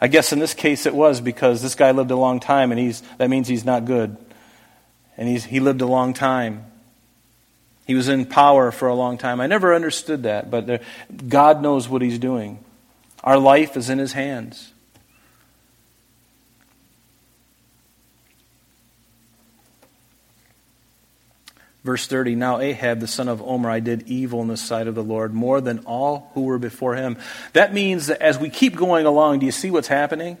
I 0.00 0.08
guess 0.08 0.32
in 0.32 0.38
this 0.38 0.54
case 0.54 0.86
it 0.86 0.94
was 0.94 1.20
because 1.20 1.62
this 1.62 1.74
guy 1.74 1.90
lived 1.92 2.10
a 2.10 2.16
long 2.16 2.40
time, 2.40 2.70
and 2.70 2.80
he's, 2.80 3.02
that 3.18 3.30
means 3.30 3.48
he's 3.48 3.64
not 3.64 3.84
good. 3.84 4.16
And 5.16 5.28
he's, 5.28 5.44
he 5.44 5.60
lived 5.60 5.80
a 5.80 5.86
long 5.86 6.14
time. 6.14 6.69
He 7.90 7.96
was 7.96 8.08
in 8.08 8.24
power 8.24 8.70
for 8.70 8.86
a 8.86 8.94
long 8.94 9.18
time. 9.18 9.40
I 9.40 9.48
never 9.48 9.74
understood 9.74 10.22
that, 10.22 10.48
but 10.48 10.68
there, 10.68 10.80
God 11.26 11.60
knows 11.60 11.88
what 11.88 12.02
he's 12.02 12.20
doing. 12.20 12.62
Our 13.24 13.36
life 13.36 13.76
is 13.76 13.90
in 13.90 13.98
his 13.98 14.12
hands. 14.12 14.70
Verse 21.82 22.06
30 22.06 22.36
Now 22.36 22.60
Ahab, 22.60 23.00
the 23.00 23.08
son 23.08 23.26
of 23.26 23.42
Omri, 23.42 23.80
did 23.80 24.06
evil 24.06 24.40
in 24.40 24.46
the 24.46 24.56
sight 24.56 24.86
of 24.86 24.94
the 24.94 25.02
Lord 25.02 25.34
more 25.34 25.60
than 25.60 25.80
all 25.80 26.30
who 26.34 26.42
were 26.42 26.60
before 26.60 26.94
him. 26.94 27.18
That 27.54 27.74
means 27.74 28.06
that 28.06 28.22
as 28.22 28.38
we 28.38 28.50
keep 28.50 28.76
going 28.76 29.04
along, 29.04 29.40
do 29.40 29.46
you 29.46 29.50
see 29.50 29.72
what's 29.72 29.88
happening? 29.88 30.38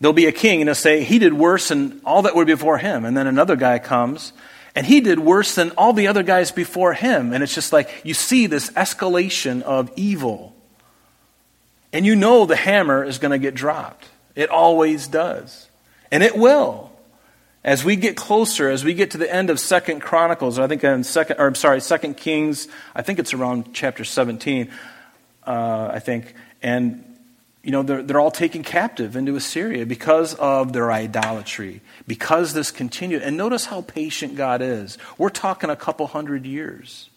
There'll 0.00 0.12
be 0.12 0.26
a 0.26 0.32
king 0.32 0.60
and 0.60 0.68
he'll 0.68 0.74
say, 0.74 1.02
He 1.02 1.18
did 1.18 1.32
worse 1.32 1.68
than 1.68 2.02
all 2.04 2.20
that 2.20 2.36
were 2.36 2.44
before 2.44 2.76
him. 2.76 3.06
And 3.06 3.16
then 3.16 3.26
another 3.26 3.56
guy 3.56 3.78
comes 3.78 4.34
and 4.78 4.86
he 4.86 5.00
did 5.00 5.18
worse 5.18 5.56
than 5.56 5.72
all 5.72 5.92
the 5.92 6.06
other 6.06 6.22
guys 6.22 6.52
before 6.52 6.92
him. 6.92 7.32
And 7.32 7.42
it's 7.42 7.52
just 7.52 7.72
like 7.72 7.90
you 8.04 8.14
see 8.14 8.46
this 8.46 8.70
escalation 8.70 9.60
of 9.62 9.90
evil. 9.96 10.54
And 11.92 12.06
you 12.06 12.14
know 12.14 12.46
the 12.46 12.54
hammer 12.54 13.02
is 13.02 13.18
going 13.18 13.32
to 13.32 13.40
get 13.40 13.56
dropped. 13.56 14.06
It 14.36 14.50
always 14.50 15.08
does. 15.08 15.68
And 16.12 16.22
it 16.22 16.36
will. 16.36 16.92
As 17.64 17.84
we 17.84 17.96
get 17.96 18.16
closer, 18.16 18.70
as 18.70 18.84
we 18.84 18.94
get 18.94 19.10
to 19.10 19.18
the 19.18 19.28
end 19.34 19.50
of 19.50 19.58
Second 19.58 19.98
Chronicles, 19.98 20.60
I 20.60 20.68
think 20.68 20.84
in 20.84 21.02
second, 21.02 21.40
or 21.40 21.48
I'm 21.48 21.56
sorry, 21.56 21.80
Second 21.80 22.16
Kings, 22.16 22.68
I 22.94 23.02
think 23.02 23.18
it's 23.18 23.34
around 23.34 23.74
chapter 23.74 24.04
17, 24.04 24.70
uh, 25.44 25.90
I 25.92 25.98
think, 25.98 26.34
and 26.62 27.07
you 27.68 27.72
know 27.72 27.82
they're, 27.82 28.02
they're 28.02 28.18
all 28.18 28.30
taken 28.30 28.62
captive 28.62 29.14
into 29.14 29.36
Assyria 29.36 29.84
because 29.84 30.32
of 30.32 30.72
their 30.72 30.90
idolatry, 30.90 31.82
because 32.06 32.54
this 32.54 32.70
continued. 32.70 33.20
And 33.20 33.36
notice 33.36 33.66
how 33.66 33.82
patient 33.82 34.36
God 34.36 34.62
is. 34.62 34.96
We're 35.18 35.28
talking 35.28 35.68
a 35.68 35.76
couple 35.76 36.06
hundred 36.06 36.46
years 36.46 37.10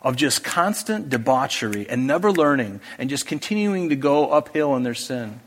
of 0.00 0.16
just 0.16 0.42
constant 0.42 1.10
debauchery 1.10 1.86
and 1.86 2.06
never 2.06 2.32
learning 2.32 2.80
and 2.96 3.10
just 3.10 3.26
continuing 3.26 3.90
to 3.90 3.94
go 3.94 4.30
uphill 4.30 4.74
in 4.74 4.84
their 4.84 4.94
sin. 4.94 5.38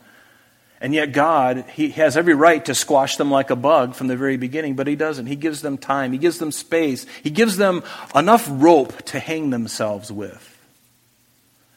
And 0.79 0.93
yet, 0.93 1.13
God, 1.13 1.65
He 1.73 1.89
has 1.89 2.15
every 2.15 2.35
right 2.35 2.63
to 2.65 2.75
squash 2.75 3.17
them 3.17 3.31
like 3.31 3.49
a 3.49 3.55
bug 3.55 3.95
from 3.95 4.05
the 4.05 4.15
very 4.15 4.37
beginning, 4.37 4.75
but 4.75 4.85
He 4.85 4.95
doesn't. 4.95 5.25
He 5.25 5.35
gives 5.35 5.63
them 5.63 5.79
time, 5.79 6.11
He 6.11 6.19
gives 6.19 6.37
them 6.37 6.51
space, 6.51 7.07
He 7.23 7.31
gives 7.31 7.57
them 7.57 7.81
enough 8.13 8.47
rope 8.47 9.01
to 9.05 9.19
hang 9.19 9.49
themselves 9.49 10.11
with. 10.11 10.52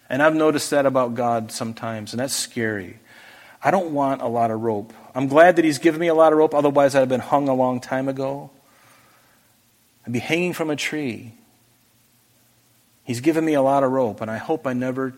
And 0.09 0.23
I've 0.23 0.35
noticed 0.35 0.71
that 0.71 0.87
about 0.87 1.15
God 1.15 1.51
sometimes, 1.51 2.13
and 2.13 2.21
that's 2.21 2.35
scary. 2.35 2.99
I 3.63 3.71
don't 3.71 3.93
want 3.93 4.23
a 4.23 4.29
lot 4.29 4.51
of 4.51 4.61
rope. 4.61 4.93
I'm 5.15 5.27
glad 5.29 5.57
that 5.57 5.65
He's 5.65 5.79
given 5.79 6.01
me 6.01 6.09
a 6.09 6.15
lot 6.15 6.33
of 6.33 6.39
rope, 6.39 6.55
otherwise, 6.55 6.95
I'd 6.95 7.01
have 7.01 7.09
been 7.09 7.21
hung 7.21 7.49
a 7.49 7.55
long 7.55 7.81
time 7.81 8.09
ago. 8.09 8.51
I'd 10.07 10.13
be 10.13 10.21
hanging 10.21 10.53
from 10.53 10.71
a 10.71 10.77
tree. 10.77 11.33
He's 13.05 13.21
given 13.21 13.45
me 13.45 13.55
a 13.55 13.63
lot 13.63 13.83
of 13.83 13.91
rope, 13.91 14.21
and 14.21 14.31
I 14.31 14.37
hope 14.37 14.67
I 14.67 14.73
never 14.73 15.15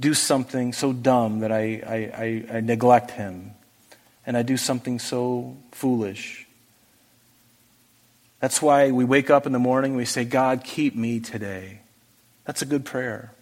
do 0.00 0.14
something 0.14 0.72
so 0.72 0.92
dumb 0.92 1.40
that 1.40 1.50
I, 1.50 1.82
I, 1.86 1.96
I, 2.52 2.56
I 2.56 2.60
neglect 2.60 3.10
him 3.12 3.52
and 4.28 4.36
I 4.36 4.42
do 4.42 4.56
something 4.56 4.98
so 4.98 5.56
foolish. 5.72 6.46
That's 8.40 8.62
why 8.62 8.90
we 8.90 9.04
wake 9.04 9.30
up 9.30 9.46
in 9.46 9.52
the 9.52 9.58
morning 9.58 9.92
and 9.92 9.96
we 9.96 10.04
say, 10.04 10.24
God, 10.24 10.62
keep 10.62 10.94
me 10.94 11.18
today. 11.18 11.80
That's 12.44 12.62
a 12.62 12.66
good 12.66 12.84
prayer. 12.84 13.32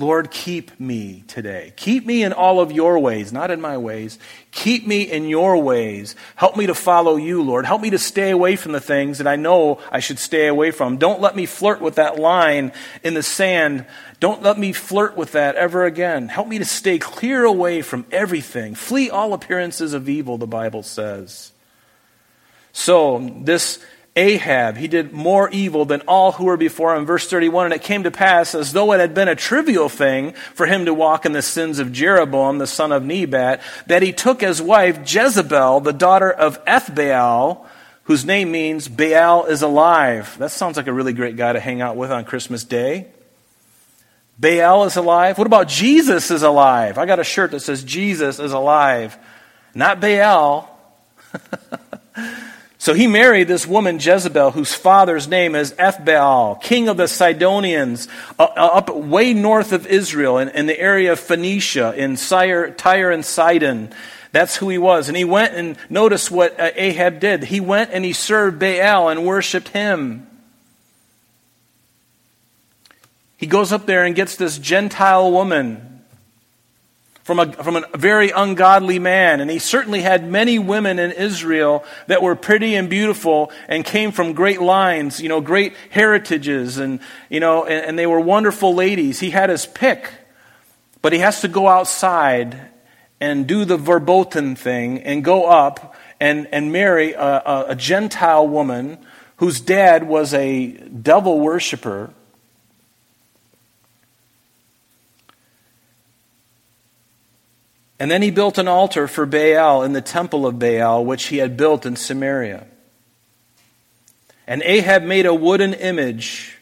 Lord, 0.00 0.30
keep 0.30 0.78
me 0.78 1.24
today. 1.26 1.72
Keep 1.74 2.06
me 2.06 2.22
in 2.22 2.32
all 2.32 2.60
of 2.60 2.70
your 2.70 3.00
ways, 3.00 3.32
not 3.32 3.50
in 3.50 3.60
my 3.60 3.76
ways. 3.78 4.16
Keep 4.52 4.86
me 4.86 5.02
in 5.02 5.28
your 5.28 5.60
ways. 5.60 6.14
Help 6.36 6.56
me 6.56 6.68
to 6.68 6.74
follow 6.74 7.16
you, 7.16 7.42
Lord. 7.42 7.66
Help 7.66 7.82
me 7.82 7.90
to 7.90 7.98
stay 7.98 8.30
away 8.30 8.54
from 8.54 8.70
the 8.70 8.80
things 8.80 9.18
that 9.18 9.26
I 9.26 9.34
know 9.34 9.80
I 9.90 9.98
should 9.98 10.20
stay 10.20 10.46
away 10.46 10.70
from. 10.70 10.98
Don't 10.98 11.20
let 11.20 11.34
me 11.34 11.46
flirt 11.46 11.80
with 11.80 11.96
that 11.96 12.16
line 12.16 12.70
in 13.02 13.14
the 13.14 13.24
sand. 13.24 13.86
Don't 14.20 14.40
let 14.40 14.56
me 14.56 14.72
flirt 14.72 15.16
with 15.16 15.32
that 15.32 15.56
ever 15.56 15.84
again. 15.84 16.28
Help 16.28 16.46
me 16.46 16.58
to 16.58 16.64
stay 16.64 17.00
clear 17.00 17.44
away 17.44 17.82
from 17.82 18.06
everything. 18.12 18.76
Flee 18.76 19.10
all 19.10 19.32
appearances 19.32 19.94
of 19.94 20.08
evil, 20.08 20.38
the 20.38 20.46
Bible 20.46 20.84
says. 20.84 21.50
So, 22.72 23.18
this 23.42 23.84
Ahab, 24.18 24.76
he 24.76 24.88
did 24.88 25.12
more 25.12 25.48
evil 25.50 25.84
than 25.84 26.00
all 26.02 26.32
who 26.32 26.46
were 26.46 26.56
before 26.56 26.96
him. 26.96 27.06
Verse 27.06 27.30
31 27.30 27.66
And 27.66 27.74
it 27.74 27.82
came 27.82 28.02
to 28.02 28.10
pass, 28.10 28.52
as 28.52 28.72
though 28.72 28.92
it 28.92 28.98
had 28.98 29.14
been 29.14 29.28
a 29.28 29.36
trivial 29.36 29.88
thing 29.88 30.32
for 30.54 30.66
him 30.66 30.86
to 30.86 30.92
walk 30.92 31.24
in 31.24 31.32
the 31.32 31.40
sins 31.40 31.78
of 31.78 31.92
Jeroboam, 31.92 32.58
the 32.58 32.66
son 32.66 32.90
of 32.90 33.04
Nebat, 33.04 33.62
that 33.86 34.02
he 34.02 34.12
took 34.12 34.42
as 34.42 34.60
wife 34.60 34.98
Jezebel, 35.06 35.80
the 35.80 35.92
daughter 35.92 36.32
of 36.32 36.62
Ethbaal, 36.64 37.64
whose 38.04 38.24
name 38.24 38.50
means 38.50 38.88
Baal 38.88 39.44
is 39.44 39.62
alive. 39.62 40.36
That 40.38 40.50
sounds 40.50 40.76
like 40.76 40.88
a 40.88 40.92
really 40.92 41.12
great 41.12 41.36
guy 41.36 41.52
to 41.52 41.60
hang 41.60 41.80
out 41.80 41.96
with 41.96 42.10
on 42.10 42.24
Christmas 42.24 42.64
Day. 42.64 43.06
Baal 44.36 44.84
is 44.84 44.96
alive. 44.96 45.38
What 45.38 45.46
about 45.46 45.68
Jesus 45.68 46.32
is 46.32 46.42
alive? 46.42 46.98
I 46.98 47.06
got 47.06 47.20
a 47.20 47.24
shirt 47.24 47.52
that 47.52 47.60
says 47.60 47.84
Jesus 47.84 48.40
is 48.40 48.50
alive, 48.50 49.16
not 49.76 50.00
Baal. 50.00 50.76
So 52.88 52.94
he 52.94 53.06
married 53.06 53.48
this 53.48 53.66
woman, 53.66 53.98
Jezebel, 54.00 54.52
whose 54.52 54.72
father's 54.72 55.28
name 55.28 55.54
is 55.54 55.72
Ethbaal, 55.72 56.58
king 56.62 56.88
of 56.88 56.96
the 56.96 57.06
Sidonians, 57.06 58.08
uh, 58.38 58.44
uh, 58.44 58.70
up 58.72 58.88
way 58.88 59.34
north 59.34 59.74
of 59.74 59.86
Israel, 59.86 60.38
in, 60.38 60.48
in 60.48 60.64
the 60.64 60.80
area 60.80 61.12
of 61.12 61.20
Phoenicia, 61.20 61.92
in 61.94 62.16
Tyre, 62.16 62.70
Tyre 62.70 63.10
and 63.10 63.22
Sidon. 63.26 63.92
That's 64.32 64.56
who 64.56 64.70
he 64.70 64.78
was. 64.78 65.08
And 65.08 65.18
he 65.18 65.24
went 65.24 65.54
and 65.54 65.76
notice 65.90 66.30
what 66.30 66.58
uh, 66.58 66.70
Ahab 66.76 67.20
did. 67.20 67.44
He 67.44 67.60
went 67.60 67.90
and 67.92 68.06
he 68.06 68.14
served 68.14 68.58
Baal 68.58 69.10
and 69.10 69.26
worshiped 69.26 69.68
him. 69.68 70.26
He 73.36 73.46
goes 73.46 73.70
up 73.70 73.84
there 73.84 74.06
and 74.06 74.14
gets 74.14 74.36
this 74.36 74.56
Gentile 74.56 75.30
woman 75.30 75.97
from 77.28 77.40
a, 77.40 77.52
from 77.52 77.76
a 77.76 77.84
very 77.94 78.30
ungodly 78.30 78.98
man. 78.98 79.42
And 79.42 79.50
he 79.50 79.58
certainly 79.58 80.00
had 80.00 80.26
many 80.26 80.58
women 80.58 80.98
in 80.98 81.12
Israel 81.12 81.84
that 82.06 82.22
were 82.22 82.34
pretty 82.34 82.74
and 82.74 82.88
beautiful 82.88 83.52
and 83.68 83.84
came 83.84 84.12
from 84.12 84.32
great 84.32 84.62
lines, 84.62 85.20
you 85.20 85.28
know, 85.28 85.42
great 85.42 85.74
heritages, 85.90 86.78
and, 86.78 87.00
you 87.28 87.38
know, 87.38 87.66
and, 87.66 87.84
and 87.84 87.98
they 87.98 88.06
were 88.06 88.18
wonderful 88.18 88.74
ladies. 88.74 89.20
He 89.20 89.28
had 89.28 89.50
his 89.50 89.66
pick, 89.66 90.10
but 91.02 91.12
he 91.12 91.18
has 91.18 91.42
to 91.42 91.48
go 91.48 91.68
outside 91.68 92.70
and 93.20 93.46
do 93.46 93.66
the 93.66 93.76
verboten 93.76 94.56
thing 94.56 95.02
and 95.02 95.22
go 95.22 95.44
up 95.44 95.96
and, 96.18 96.48
and 96.50 96.72
marry 96.72 97.12
a, 97.12 97.42
a, 97.44 97.64
a 97.68 97.74
Gentile 97.76 98.48
woman 98.48 98.96
whose 99.36 99.60
dad 99.60 100.08
was 100.08 100.32
a 100.32 100.68
devil 100.68 101.40
worshiper 101.40 102.10
And 108.00 108.10
then 108.10 108.22
he 108.22 108.30
built 108.30 108.58
an 108.58 108.68
altar 108.68 109.08
for 109.08 109.26
Baal 109.26 109.82
in 109.82 109.92
the 109.92 110.00
temple 110.00 110.46
of 110.46 110.58
Baal, 110.58 111.04
which 111.04 111.26
he 111.26 111.38
had 111.38 111.56
built 111.56 111.84
in 111.84 111.96
Samaria. 111.96 112.66
And 114.46 114.62
Ahab 114.62 115.02
made 115.02 115.26
a 115.26 115.34
wooden 115.34 115.74
image. 115.74 116.56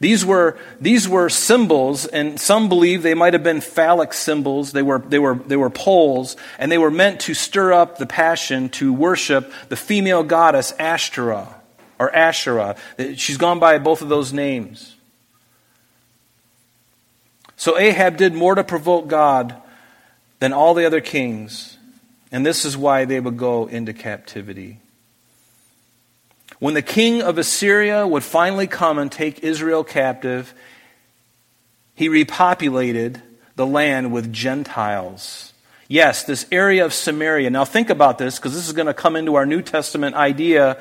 These 0.00 0.24
were, 0.24 0.58
these 0.80 1.08
were 1.08 1.28
symbols, 1.28 2.06
and 2.06 2.40
some 2.40 2.68
believe 2.68 3.02
they 3.02 3.14
might 3.14 3.34
have 3.34 3.42
been 3.42 3.60
phallic 3.60 4.12
symbols. 4.12 4.72
They 4.72 4.82
were, 4.82 4.98
they, 4.98 5.18
were, 5.18 5.34
they 5.34 5.56
were 5.56 5.70
poles, 5.70 6.36
and 6.58 6.72
they 6.72 6.78
were 6.78 6.90
meant 6.90 7.20
to 7.20 7.34
stir 7.34 7.72
up 7.72 7.98
the 7.98 8.06
passion 8.06 8.70
to 8.70 8.92
worship 8.92 9.52
the 9.68 9.76
female 9.76 10.22
goddess 10.22 10.72
Ashtoreth, 10.78 11.48
or 11.98 12.14
Asherah. 12.14 12.76
She's 13.16 13.36
gone 13.36 13.60
by 13.60 13.78
both 13.78 14.02
of 14.02 14.08
those 14.08 14.32
names. 14.32 14.96
So 17.56 17.78
Ahab 17.78 18.16
did 18.16 18.32
more 18.32 18.54
to 18.54 18.64
provoke 18.64 19.06
God 19.06 19.54
than 20.40 20.52
all 20.52 20.74
the 20.74 20.84
other 20.84 21.00
kings, 21.00 21.78
and 22.32 22.44
this 22.44 22.64
is 22.64 22.76
why 22.76 23.04
they 23.04 23.20
would 23.20 23.36
go 23.36 23.66
into 23.66 23.92
captivity. 23.92 24.80
When 26.58 26.74
the 26.74 26.82
king 26.82 27.22
of 27.22 27.38
Assyria 27.38 28.06
would 28.06 28.24
finally 28.24 28.66
come 28.66 28.98
and 28.98 29.10
take 29.10 29.44
Israel 29.44 29.84
captive, 29.84 30.52
he 31.94 32.08
repopulated 32.08 33.22
the 33.56 33.66
land 33.66 34.12
with 34.12 34.32
Gentiles. 34.32 35.52
Yes, 35.88 36.22
this 36.22 36.46
area 36.52 36.84
of 36.84 36.94
Samaria. 36.94 37.50
Now 37.50 37.64
think 37.64 37.90
about 37.90 38.18
this 38.18 38.38
because 38.38 38.54
this 38.54 38.66
is 38.66 38.72
going 38.72 38.86
to 38.86 38.94
come 38.94 39.16
into 39.16 39.34
our 39.34 39.46
New 39.46 39.60
Testament 39.60 40.14
idea. 40.14 40.78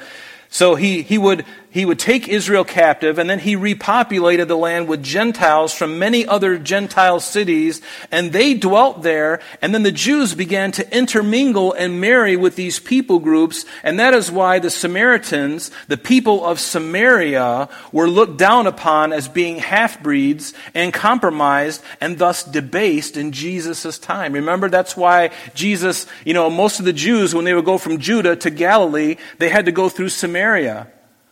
So 0.50 0.76
he, 0.76 1.02
he 1.02 1.18
would 1.18 1.46
he 1.72 1.86
would 1.86 2.00
take 2.00 2.28
Israel 2.28 2.64
captive, 2.64 3.20
and 3.20 3.30
then 3.30 3.40
he 3.40 3.56
repopulated 3.56 4.48
the 4.48 4.58
land 4.58 4.88
with 4.88 5.04
Gentiles 5.04 5.74
from 5.74 6.00
many 6.00 6.26
other 6.26 6.58
Gentile 6.58 7.20
cities, 7.20 7.80
and 8.12 8.32
they 8.32 8.56
dwelt 8.56 9.04
there, 9.04 9.40
and 9.62 9.74
then 9.74 9.84
the 9.84 9.92
Jews 9.92 10.34
began 10.34 10.72
to 10.74 10.98
intermingle 10.98 11.74
and 11.74 12.02
marry 12.02 12.36
with 12.36 12.56
these 12.56 12.80
people 12.80 13.20
groups, 13.20 13.66
and 13.84 14.00
that 14.00 14.16
is 14.16 14.32
why 14.32 14.58
the 14.58 14.72
Samaritans, 14.72 15.70
the 15.88 15.98
people 15.98 16.44
of 16.44 16.60
Samaria, 16.60 17.70
were 17.92 18.10
looked 18.10 18.38
down 18.38 18.66
upon 18.66 19.14
as 19.14 19.28
being 19.28 19.60
half-breeds 19.60 20.54
and 20.74 20.92
compromised 20.92 21.84
and 22.02 22.18
thus 22.18 22.44
debased 22.44 23.16
in 23.16 23.32
Jesus' 23.32 24.00
time. 24.00 24.34
Remember, 24.34 24.70
that's 24.70 24.98
why 24.98 25.30
Jesus, 25.54 26.08
you 26.26 26.34
know, 26.34 26.50
most 26.50 26.80
of 26.80 26.86
the 26.86 26.94
Jews, 26.94 27.36
when 27.36 27.46
they 27.46 27.54
would 27.54 27.66
go 27.66 27.78
from 27.78 28.00
Judah 28.00 28.36
to 28.38 28.50
Galilee, 28.50 29.18
they 29.38 29.50
had 29.50 29.66
to 29.66 29.72
go 29.72 29.88
through 29.88 30.10
Samaria. 30.10 30.88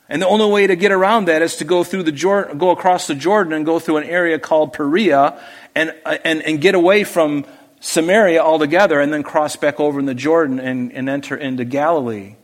And 0.09 0.21
the 0.21 0.27
only 0.27 0.49
way 0.49 0.67
to 0.67 0.75
get 0.75 0.91
around 0.91 1.25
that 1.25 1.41
is 1.41 1.57
to 1.57 1.65
go 1.65 1.83
through 1.83 2.03
the 2.03 2.11
Jordan, 2.11 2.57
go 2.57 2.71
across 2.71 3.07
the 3.07 3.15
Jordan 3.15 3.53
and 3.53 3.65
go 3.65 3.79
through 3.79 3.97
an 3.97 4.05
area 4.05 4.39
called 4.39 4.73
Perea 4.73 5.41
and, 5.75 5.93
and, 6.05 6.41
and 6.41 6.61
get 6.61 6.75
away 6.75 7.03
from 7.03 7.45
Samaria 7.81 8.41
altogether 8.41 8.99
and 8.99 9.11
then 9.11 9.23
cross 9.23 9.55
back 9.55 9.79
over 9.79 9.99
in 9.99 10.05
the 10.05 10.15
Jordan 10.15 10.59
and, 10.59 10.93
and 10.93 11.09
enter 11.09 11.35
into 11.35 11.65
Galilee. 11.65 12.35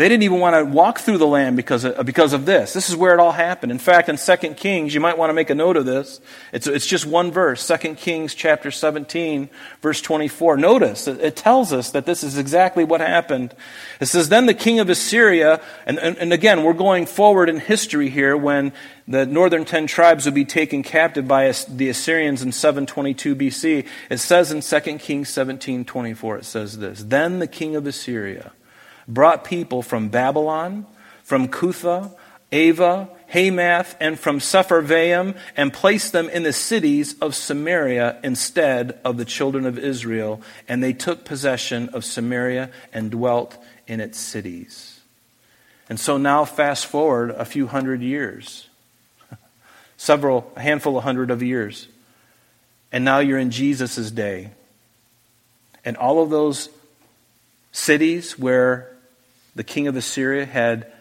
They 0.00 0.08
didn't 0.08 0.22
even 0.22 0.40
want 0.40 0.56
to 0.56 0.64
walk 0.64 1.00
through 1.00 1.18
the 1.18 1.26
land 1.26 1.58
because 1.58 1.84
of, 1.84 2.06
because 2.06 2.32
of 2.32 2.46
this. 2.46 2.72
This 2.72 2.88
is 2.88 2.96
where 2.96 3.12
it 3.12 3.20
all 3.20 3.32
happened. 3.32 3.70
In 3.70 3.78
fact, 3.78 4.08
in 4.08 4.16
2 4.16 4.54
Kings, 4.54 4.94
you 4.94 5.00
might 5.00 5.18
want 5.18 5.28
to 5.28 5.34
make 5.34 5.50
a 5.50 5.54
note 5.54 5.76
of 5.76 5.84
this. 5.84 6.22
It's, 6.54 6.66
it's 6.66 6.86
just 6.86 7.04
one 7.04 7.30
verse, 7.30 7.68
2 7.68 7.96
Kings 7.96 8.34
chapter 8.34 8.70
17, 8.70 9.50
verse 9.82 10.00
24. 10.00 10.56
Notice, 10.56 11.06
it, 11.06 11.36
tells 11.36 11.74
us 11.74 11.90
that 11.90 12.06
this 12.06 12.24
is 12.24 12.38
exactly 12.38 12.82
what 12.82 13.02
happened. 13.02 13.54
It 14.00 14.06
says, 14.06 14.30
Then 14.30 14.46
the 14.46 14.54
king 14.54 14.80
of 14.80 14.88
Assyria, 14.88 15.60
and, 15.84 15.98
and, 15.98 16.16
and 16.16 16.32
again, 16.32 16.62
we're 16.62 16.72
going 16.72 17.04
forward 17.04 17.50
in 17.50 17.60
history 17.60 18.08
here 18.08 18.34
when 18.34 18.72
the 19.06 19.26
northern 19.26 19.66
ten 19.66 19.86
tribes 19.86 20.24
would 20.24 20.32
be 20.32 20.46
taken 20.46 20.82
captive 20.82 21.28
by 21.28 21.52
the 21.68 21.90
Assyrians 21.90 22.40
in 22.40 22.52
722 22.52 23.36
BC. 23.36 23.86
It 24.08 24.16
says 24.16 24.50
in 24.50 24.62
2 24.62 24.96
Kings 24.96 25.28
17, 25.28 25.84
24, 25.84 26.38
it 26.38 26.44
says 26.46 26.78
this, 26.78 27.04
Then 27.04 27.38
the 27.38 27.46
king 27.46 27.76
of 27.76 27.86
Assyria, 27.86 28.52
brought 29.10 29.44
people 29.44 29.82
from 29.82 30.08
Babylon, 30.08 30.86
from 31.22 31.48
Cutha, 31.48 32.10
Ava, 32.52 33.08
Hamath, 33.28 33.96
and 34.00 34.18
from 34.18 34.38
Sepharvaim, 34.38 35.36
and 35.56 35.72
placed 35.72 36.12
them 36.12 36.28
in 36.28 36.42
the 36.42 36.52
cities 36.52 37.16
of 37.20 37.34
Samaria 37.34 38.18
instead 38.24 38.98
of 39.04 39.16
the 39.16 39.24
children 39.24 39.66
of 39.66 39.78
Israel. 39.78 40.40
And 40.68 40.82
they 40.82 40.92
took 40.92 41.24
possession 41.24 41.90
of 41.90 42.04
Samaria 42.04 42.70
and 42.92 43.10
dwelt 43.10 43.56
in 43.86 44.00
its 44.00 44.18
cities. 44.18 45.00
And 45.88 45.98
so 45.98 46.16
now, 46.16 46.44
fast 46.44 46.86
forward 46.86 47.30
a 47.30 47.44
few 47.44 47.66
hundred 47.66 48.00
years, 48.00 48.68
several, 49.96 50.52
a 50.56 50.60
handful 50.60 50.96
of 50.96 51.04
hundred 51.04 51.30
of 51.30 51.42
years. 51.42 51.88
And 52.92 53.04
now 53.04 53.18
you're 53.18 53.38
in 53.38 53.50
Jesus' 53.50 54.10
day. 54.10 54.50
And 55.84 55.96
all 55.96 56.22
of 56.22 56.30
those 56.30 56.68
cities 57.72 58.38
where 58.38 58.96
the 59.54 59.64
king 59.64 59.88
of 59.88 59.96
Assyria 59.96 60.46
had 60.46 60.92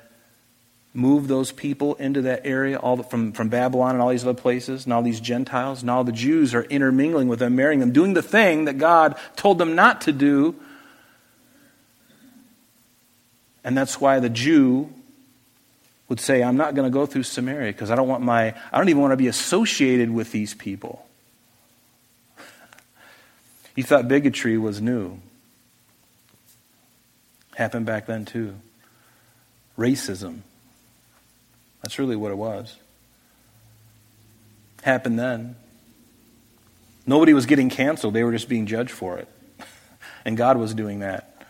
moved 0.94 1.28
those 1.28 1.52
people 1.52 1.96
into 1.96 2.24
that 2.24 2.42
area 2.46 2.78
all 2.78 2.98
the, 2.98 3.04
from, 3.04 3.32
from 3.32 3.50
Babylon 3.50 3.92
and 3.92 4.02
all 4.02 4.10
these 4.10 4.24
other 4.24 4.40
places, 4.40 4.86
and 4.86 4.94
all 4.94 5.02
these 5.02 5.20
Gentiles. 5.20 5.84
Now 5.84 6.04
the 6.04 6.12
Jews 6.12 6.54
are 6.54 6.64
intermingling 6.64 7.28
with 7.28 7.40
them, 7.40 7.56
marrying 7.56 7.80
them, 7.80 7.92
doing 7.92 8.14
the 8.14 8.24
thing 8.24 8.66
that 8.66 8.78
God 8.78 9.18
told 9.36 9.58
them 9.60 9.76
not 9.76 10.02
to 10.02 10.12
do. 10.12 10.56
And 13.64 13.78
that's 13.78 14.02
why 14.02 14.20
the 14.20 14.30
Jew 14.30 14.90
would 16.08 16.20
say, 16.20 16.42
I'm 16.42 16.58
not 16.58 16.74
going 16.74 16.90
to 16.90 16.94
go 16.94 17.06
through 17.06 17.24
Samaria 17.24 17.72
because 17.72 17.92
I 17.92 17.96
don't 17.96 18.08
want 18.08 18.24
my, 18.24 18.56
I 18.72 18.78
don't 18.78 18.90
even 18.90 19.02
want 19.02 19.12
to 19.12 19.18
be 19.18 19.28
associated 19.28 20.10
with 20.10 20.32
these 20.32 20.56
people. 20.56 21.06
You 23.76 23.84
thought 23.84 24.08
bigotry 24.08 24.58
was 24.58 24.82
new. 24.82 25.20
Happened 27.60 27.86
back 27.86 28.06
then, 28.06 28.24
too. 28.24 28.56
Racism. 29.78 30.44
That's 31.82 32.00
really 32.00 32.16
what 32.16 32.32
it 32.32 32.38
was. 32.38 32.78
Happened 34.82 35.20
then. 35.20 35.58
Nobody 37.06 37.34
was 37.34 37.46
getting 37.46 37.70
canceled, 37.70 38.14
they 38.14 38.24
were 38.24 38.32
just 38.32 38.48
being 38.48 38.66
judged 38.66 38.92
for 38.92 39.18
it. 39.18 39.28
and 40.26 40.38
God 40.38 40.56
was 40.56 40.74
doing 40.74 41.00
that. 41.00 41.46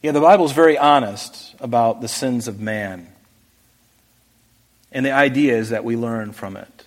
Yeah, 0.00 0.12
the 0.12 0.20
Bible's 0.22 0.52
very 0.52 0.78
honest 0.78 1.54
about 1.60 2.00
the 2.00 2.08
sins 2.08 2.48
of 2.48 2.60
man. 2.60 3.08
And 4.90 5.04
the 5.04 5.12
idea 5.12 5.58
is 5.58 5.68
that 5.68 5.84
we 5.84 5.96
learn 5.96 6.32
from 6.32 6.56
it. 6.56 6.84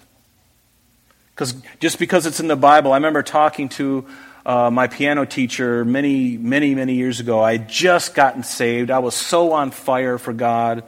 Because 1.36 1.54
just 1.80 2.00
because 2.00 2.26
it's 2.26 2.40
in 2.40 2.48
the 2.48 2.56
Bible, 2.56 2.94
I 2.94 2.96
remember 2.96 3.22
talking 3.22 3.70
to 3.70 4.08
uh, 4.46 4.70
my 4.70 4.88
piano 4.88 5.26
teacher 5.26 5.84
many, 5.84 6.38
many, 6.38 6.76
many 6.76 6.96
years 6.96 7.20
ago. 7.20 7.42
I 7.42 7.54
had 7.54 7.68
just 7.68 8.14
gotten 8.14 8.44
saved. 8.44 8.92
I 8.92 9.00
was 9.00 9.16
so 9.16 9.54
on 9.54 9.72
fire 9.72 10.18
for 10.18 10.34
God. 10.34 10.84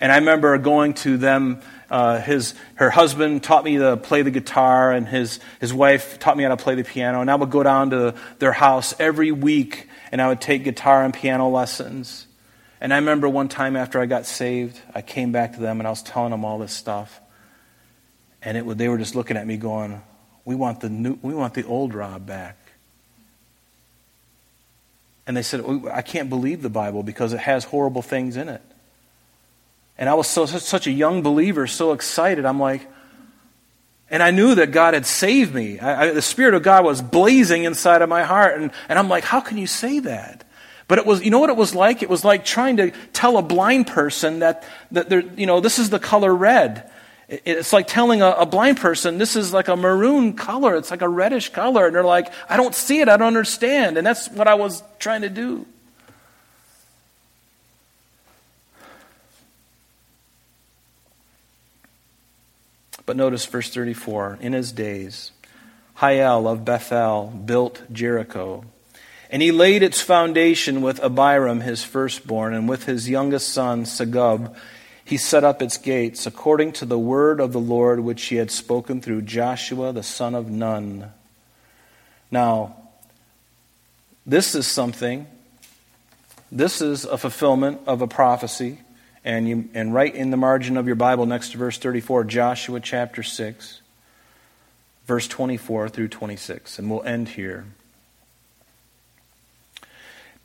And 0.00 0.10
I 0.10 0.16
remember 0.16 0.56
going 0.58 0.94
to 0.94 1.16
them. 1.16 1.60
Uh, 1.90 2.20
his, 2.20 2.54
her 2.74 2.90
husband 2.90 3.42
taught 3.42 3.64
me 3.64 3.78
to 3.78 3.96
play 3.96 4.22
the 4.22 4.30
guitar, 4.30 4.92
and 4.92 5.06
his, 5.06 5.38
his 5.60 5.72
wife 5.72 6.18
taught 6.18 6.36
me 6.36 6.42
how 6.42 6.48
to 6.48 6.56
play 6.56 6.74
the 6.74 6.84
piano. 6.84 7.20
And 7.20 7.30
I 7.30 7.34
would 7.34 7.50
go 7.50 7.62
down 7.62 7.90
to 7.90 8.14
their 8.38 8.52
house 8.52 8.94
every 8.98 9.30
week, 9.30 9.88
and 10.10 10.20
I 10.20 10.28
would 10.28 10.40
take 10.40 10.64
guitar 10.64 11.04
and 11.04 11.14
piano 11.14 11.48
lessons. 11.48 12.26
And 12.80 12.92
I 12.92 12.96
remember 12.96 13.28
one 13.28 13.48
time 13.48 13.76
after 13.76 14.00
I 14.00 14.06
got 14.06 14.26
saved, 14.26 14.80
I 14.94 15.02
came 15.02 15.32
back 15.32 15.54
to 15.54 15.60
them 15.60 15.80
and 15.80 15.86
I 15.86 15.90
was 15.90 16.02
telling 16.02 16.30
them 16.30 16.44
all 16.44 16.58
this 16.58 16.72
stuff. 16.72 17.20
And 18.42 18.56
it, 18.56 18.78
they 18.78 18.88
were 18.88 18.98
just 18.98 19.14
looking 19.14 19.36
at 19.36 19.46
me 19.46 19.56
going, 19.56 20.02
we 20.44 20.54
want, 20.54 20.80
the 20.80 20.90
new, 20.90 21.18
we 21.22 21.34
want 21.34 21.54
the 21.54 21.64
old 21.64 21.94
Rob 21.94 22.26
back. 22.26 22.65
And 25.26 25.36
they 25.36 25.42
said, 25.42 25.64
I 25.92 26.02
can't 26.02 26.28
believe 26.28 26.62
the 26.62 26.70
Bible 26.70 27.02
because 27.02 27.32
it 27.32 27.40
has 27.40 27.64
horrible 27.64 28.02
things 28.02 28.36
in 28.36 28.48
it. 28.48 28.62
And 29.98 30.08
I 30.08 30.14
was 30.14 30.28
so, 30.28 30.46
such 30.46 30.86
a 30.86 30.90
young 30.90 31.22
believer, 31.22 31.66
so 31.66 31.92
excited. 31.92 32.44
I'm 32.44 32.60
like, 32.60 32.86
and 34.08 34.22
I 34.22 34.30
knew 34.30 34.54
that 34.54 34.70
God 34.70 34.94
had 34.94 35.04
saved 35.04 35.54
me. 35.54 35.80
I, 35.80 36.02
I, 36.02 36.10
the 36.12 36.22
Spirit 36.22 36.54
of 36.54 36.62
God 36.62 36.84
was 36.84 37.02
blazing 37.02 37.64
inside 37.64 38.02
of 38.02 38.08
my 38.08 38.22
heart. 38.22 38.60
And, 38.60 38.70
and 38.88 38.98
I'm 38.98 39.08
like, 39.08 39.24
how 39.24 39.40
can 39.40 39.58
you 39.58 39.66
say 39.66 39.98
that? 40.00 40.44
But 40.86 40.98
it 40.98 41.06
was, 41.06 41.24
you 41.24 41.30
know 41.32 41.40
what 41.40 41.50
it 41.50 41.56
was 41.56 41.74
like? 41.74 42.02
It 42.02 42.08
was 42.08 42.24
like 42.24 42.44
trying 42.44 42.76
to 42.76 42.92
tell 43.12 43.38
a 43.38 43.42
blind 43.42 43.88
person 43.88 44.40
that, 44.40 44.62
that 44.92 45.36
you 45.36 45.46
know, 45.46 45.58
this 45.58 45.80
is 45.80 45.90
the 45.90 45.98
color 45.98 46.32
red. 46.32 46.88
It's 47.28 47.72
like 47.72 47.88
telling 47.88 48.22
a, 48.22 48.46
blind 48.46 48.76
person, 48.76 49.18
this 49.18 49.34
is 49.34 49.52
like 49.52 49.66
a 49.66 49.74
maroon 49.74 50.34
color. 50.34 50.76
It's 50.76 50.92
like 50.92 51.02
a 51.02 51.08
reddish 51.08 51.48
color. 51.48 51.86
And 51.86 51.94
they're 51.94 52.04
like, 52.04 52.32
I 52.48 52.56
don't 52.56 52.74
see 52.74 53.00
it. 53.00 53.08
I 53.08 53.16
don't 53.16 53.26
understand. 53.26 53.98
And 53.98 54.06
that's 54.06 54.28
what 54.28 54.46
I 54.46 54.54
was 54.54 54.84
trying 55.00 55.22
to 55.22 55.28
do. 55.28 55.66
But 63.06 63.16
notice 63.16 63.44
verse 63.46 63.72
34 63.72 64.38
In 64.40 64.52
his 64.52 64.70
days, 64.70 65.32
Hiel 65.98 66.46
of 66.46 66.64
Bethel 66.64 67.26
built 67.44 67.82
Jericho. 67.92 68.64
And 69.30 69.42
he 69.42 69.50
laid 69.50 69.82
its 69.82 70.00
foundation 70.00 70.82
with 70.82 71.02
Abiram, 71.02 71.60
his 71.60 71.82
firstborn, 71.82 72.54
and 72.54 72.68
with 72.68 72.84
his 72.84 73.08
youngest 73.08 73.48
son, 73.48 73.84
Segub 73.84 74.54
he 75.06 75.16
set 75.16 75.44
up 75.44 75.62
its 75.62 75.78
gates 75.78 76.26
according 76.26 76.72
to 76.72 76.84
the 76.84 76.98
word 76.98 77.38
of 77.38 77.52
the 77.52 77.60
Lord 77.60 78.00
which 78.00 78.24
he 78.24 78.36
had 78.36 78.50
spoken 78.50 79.00
through 79.00 79.22
Joshua 79.22 79.92
the 79.92 80.02
son 80.02 80.34
of 80.34 80.50
Nun. 80.50 81.12
Now, 82.28 82.76
this 84.26 84.56
is 84.56 84.66
something, 84.66 85.28
this 86.50 86.82
is 86.82 87.04
a 87.04 87.16
fulfillment 87.16 87.82
of 87.86 88.02
a 88.02 88.08
prophecy. 88.08 88.80
And, 89.24 89.48
you, 89.48 89.68
and 89.74 89.94
right 89.94 90.12
in 90.12 90.30
the 90.30 90.36
margin 90.36 90.76
of 90.76 90.86
your 90.88 90.96
Bible, 90.96 91.24
next 91.24 91.52
to 91.52 91.58
verse 91.58 91.78
34, 91.78 92.24
Joshua 92.24 92.80
chapter 92.80 93.22
6, 93.22 93.80
verse 95.06 95.28
24 95.28 95.88
through 95.88 96.08
26. 96.08 96.80
And 96.80 96.90
we'll 96.90 97.04
end 97.04 97.28
here. 97.28 97.66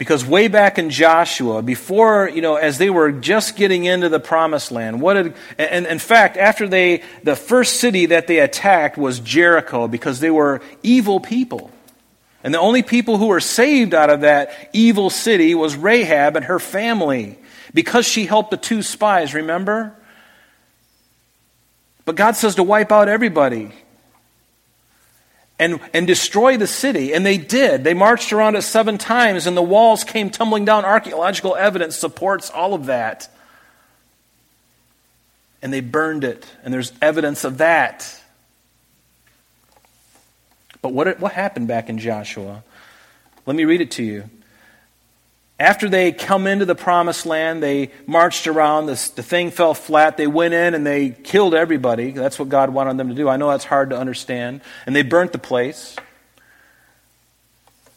Because 0.01 0.25
way 0.25 0.47
back 0.47 0.79
in 0.79 0.89
Joshua, 0.89 1.61
before, 1.61 2.27
you 2.27 2.41
know, 2.41 2.55
as 2.55 2.79
they 2.79 2.89
were 2.89 3.11
just 3.11 3.55
getting 3.55 3.85
into 3.85 4.09
the 4.09 4.19
promised 4.19 4.71
land, 4.71 4.99
what 4.99 5.13
did, 5.13 5.35
and 5.59 5.85
in 5.85 5.99
fact, 5.99 6.37
after 6.37 6.67
they, 6.67 7.03
the 7.21 7.35
first 7.35 7.79
city 7.79 8.07
that 8.07 8.25
they 8.25 8.39
attacked 8.39 8.97
was 8.97 9.19
Jericho 9.19 9.87
because 9.87 10.19
they 10.19 10.31
were 10.31 10.63
evil 10.81 11.19
people. 11.19 11.69
And 12.43 12.51
the 12.51 12.59
only 12.59 12.81
people 12.81 13.19
who 13.19 13.27
were 13.27 13.39
saved 13.39 13.93
out 13.93 14.09
of 14.09 14.21
that 14.21 14.71
evil 14.73 15.11
city 15.11 15.53
was 15.53 15.75
Rahab 15.75 16.35
and 16.35 16.45
her 16.45 16.57
family 16.57 17.37
because 17.71 18.07
she 18.07 18.25
helped 18.25 18.49
the 18.49 18.57
two 18.57 18.81
spies, 18.81 19.35
remember? 19.35 19.95
But 22.05 22.15
God 22.15 22.35
says 22.35 22.55
to 22.55 22.63
wipe 22.63 22.91
out 22.91 23.07
everybody. 23.07 23.71
And, 25.61 25.79
and 25.93 26.07
destroy 26.07 26.57
the 26.57 26.65
city. 26.65 27.13
And 27.13 27.23
they 27.23 27.37
did. 27.37 27.83
They 27.83 27.93
marched 27.93 28.33
around 28.33 28.55
it 28.55 28.63
seven 28.63 28.97
times, 28.97 29.45
and 29.45 29.55
the 29.55 29.61
walls 29.61 30.03
came 30.03 30.31
tumbling 30.31 30.65
down. 30.65 30.85
Archaeological 30.85 31.55
evidence 31.55 31.95
supports 31.95 32.49
all 32.49 32.73
of 32.73 32.87
that. 32.87 33.29
And 35.61 35.71
they 35.71 35.81
burned 35.81 36.23
it, 36.23 36.47
and 36.63 36.73
there's 36.73 36.91
evidence 36.99 37.43
of 37.43 37.59
that. 37.59 38.19
But 40.81 40.93
what, 40.93 41.19
what 41.19 41.31
happened 41.31 41.67
back 41.67 41.89
in 41.89 41.99
Joshua? 41.99 42.63
Let 43.45 43.55
me 43.55 43.63
read 43.63 43.81
it 43.81 43.91
to 43.91 44.03
you. 44.03 44.31
After 45.61 45.87
they 45.87 46.11
come 46.11 46.47
into 46.47 46.65
the 46.65 46.73
promised 46.73 47.27
land, 47.27 47.61
they 47.61 47.91
marched 48.07 48.47
around, 48.47 48.87
the, 48.87 49.11
the 49.15 49.21
thing 49.21 49.51
fell 49.51 49.75
flat, 49.75 50.17
they 50.17 50.25
went 50.25 50.55
in 50.55 50.73
and 50.73 50.83
they 50.83 51.11
killed 51.11 51.53
everybody. 51.53 52.09
That's 52.09 52.39
what 52.39 52.49
God 52.49 52.71
wanted 52.71 52.97
them 52.97 53.09
to 53.09 53.13
do. 53.13 53.29
I 53.29 53.37
know 53.37 53.51
that's 53.51 53.65
hard 53.65 53.91
to 53.91 53.95
understand. 53.95 54.61
And 54.87 54.95
they 54.95 55.03
burnt 55.03 55.33
the 55.33 55.37
place. 55.37 55.95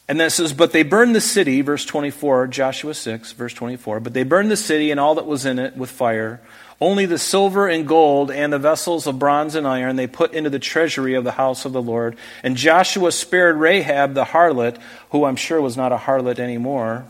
And 0.08 0.20
then 0.20 0.26
it 0.26 0.32
says, 0.32 0.52
But 0.52 0.72
they 0.72 0.82
burned 0.82 1.16
the 1.16 1.22
city, 1.22 1.62
verse 1.62 1.86
24, 1.86 2.48
Joshua 2.48 2.92
6, 2.92 3.32
verse 3.32 3.54
24. 3.54 4.00
But 4.00 4.12
they 4.12 4.24
burned 4.24 4.50
the 4.50 4.58
city 4.58 4.90
and 4.90 5.00
all 5.00 5.14
that 5.14 5.24
was 5.24 5.46
in 5.46 5.58
it 5.58 5.74
with 5.74 5.88
fire. 5.88 6.42
Only 6.82 7.06
the 7.06 7.18
silver 7.18 7.66
and 7.66 7.88
gold 7.88 8.30
and 8.30 8.52
the 8.52 8.58
vessels 8.58 9.06
of 9.06 9.18
bronze 9.18 9.54
and 9.54 9.66
iron 9.66 9.96
they 9.96 10.06
put 10.06 10.34
into 10.34 10.50
the 10.50 10.58
treasury 10.58 11.14
of 11.14 11.24
the 11.24 11.32
house 11.32 11.64
of 11.64 11.72
the 11.72 11.80
Lord. 11.80 12.18
And 12.42 12.58
Joshua 12.58 13.10
spared 13.10 13.56
Rahab 13.56 14.12
the 14.12 14.24
harlot, 14.24 14.76
who 15.12 15.24
I'm 15.24 15.36
sure 15.36 15.62
was 15.62 15.78
not 15.78 15.92
a 15.92 15.96
harlot 15.96 16.38
anymore 16.38 17.06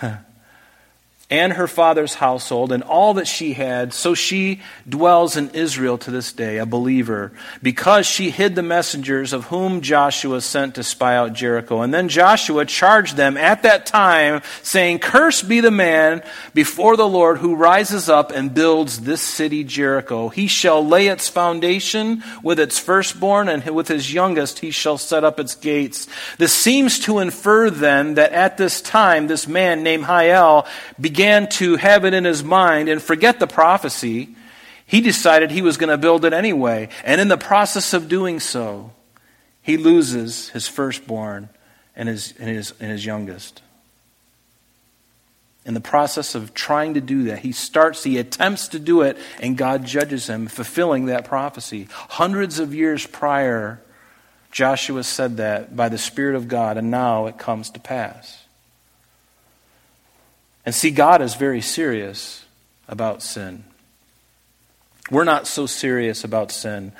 Huh 0.00 0.27
and 1.30 1.52
her 1.52 1.68
father's 1.68 2.14
household 2.14 2.72
and 2.72 2.82
all 2.82 3.14
that 3.14 3.26
she 3.26 3.52
had. 3.52 3.92
So 3.92 4.14
she 4.14 4.60
dwells 4.88 5.36
in 5.36 5.50
Israel 5.50 5.98
to 5.98 6.10
this 6.10 6.32
day, 6.32 6.56
a 6.56 6.64
believer, 6.64 7.32
because 7.62 8.06
she 8.06 8.30
hid 8.30 8.54
the 8.54 8.62
messengers 8.62 9.34
of 9.34 9.44
whom 9.44 9.82
Joshua 9.82 10.40
sent 10.40 10.76
to 10.76 10.82
spy 10.82 11.16
out 11.16 11.34
Jericho. 11.34 11.82
And 11.82 11.92
then 11.92 12.08
Joshua 12.08 12.64
charged 12.64 13.16
them 13.16 13.36
at 13.36 13.62
that 13.64 13.84
time, 13.84 14.40
saying, 14.62 15.00
Cursed 15.00 15.48
be 15.48 15.60
the 15.60 15.70
man 15.70 16.22
before 16.54 16.96
the 16.96 17.08
Lord 17.08 17.38
who 17.38 17.54
rises 17.54 18.08
up 18.08 18.30
and 18.30 18.54
builds 18.54 19.00
this 19.00 19.20
city 19.20 19.64
Jericho. 19.64 20.30
He 20.30 20.46
shall 20.46 20.84
lay 20.84 21.08
its 21.08 21.28
foundation 21.28 22.24
with 22.42 22.58
its 22.58 22.78
firstborn, 22.78 23.50
and 23.50 23.62
with 23.74 23.88
his 23.88 24.14
youngest 24.14 24.60
he 24.60 24.70
shall 24.70 24.96
set 24.96 25.24
up 25.24 25.38
its 25.38 25.54
gates. 25.54 26.08
This 26.38 26.54
seems 26.54 26.98
to 27.00 27.18
infer 27.18 27.68
then 27.68 28.14
that 28.14 28.32
at 28.32 28.56
this 28.56 28.80
time 28.80 29.26
this 29.26 29.46
man 29.46 29.82
named 29.82 30.06
Hiel 30.06 30.66
began 30.98 31.17
began 31.18 31.48
to 31.48 31.74
have 31.74 32.04
it 32.04 32.14
in 32.14 32.24
his 32.24 32.44
mind 32.44 32.88
and 32.88 33.02
forget 33.02 33.40
the 33.40 33.46
prophecy, 33.48 34.36
he 34.86 35.00
decided 35.00 35.50
he 35.50 35.62
was 35.62 35.76
going 35.76 35.90
to 35.90 35.98
build 35.98 36.24
it 36.24 36.32
anyway. 36.32 36.88
And 37.02 37.20
in 37.20 37.26
the 37.26 37.36
process 37.36 37.92
of 37.92 38.06
doing 38.06 38.38
so, 38.38 38.92
he 39.60 39.76
loses 39.76 40.50
his 40.50 40.68
firstborn 40.68 41.48
and 41.96 42.08
his, 42.08 42.34
and 42.38 42.48
his, 42.48 42.72
and 42.78 42.92
his 42.92 43.04
youngest. 43.04 43.62
In 45.66 45.74
the 45.74 45.80
process 45.80 46.36
of 46.36 46.54
trying 46.54 46.94
to 46.94 47.00
do 47.00 47.24
that, 47.24 47.40
he 47.40 47.50
starts, 47.50 48.04
he 48.04 48.16
attempts 48.18 48.68
to 48.68 48.78
do 48.78 49.02
it, 49.02 49.18
and 49.40 49.58
God 49.58 49.84
judges 49.84 50.28
him, 50.28 50.46
fulfilling 50.46 51.06
that 51.06 51.24
prophecy. 51.24 51.88
Hundreds 51.90 52.60
of 52.60 52.72
years 52.72 53.04
prior, 53.08 53.82
Joshua 54.52 55.02
said 55.02 55.38
that 55.38 55.74
by 55.74 55.88
the 55.88 55.98
Spirit 55.98 56.36
of 56.36 56.46
God, 56.46 56.76
and 56.76 56.92
now 56.92 57.26
it 57.26 57.38
comes 57.38 57.70
to 57.70 57.80
pass. 57.80 58.37
And 60.68 60.74
see, 60.74 60.90
God 60.90 61.22
is 61.22 61.34
very 61.34 61.62
serious 61.62 62.44
about 62.88 63.22
sin. 63.22 63.64
We're 65.10 65.24
not 65.24 65.46
so 65.46 65.64
serious 65.64 66.24
about 66.24 66.52
sin. 66.52 66.92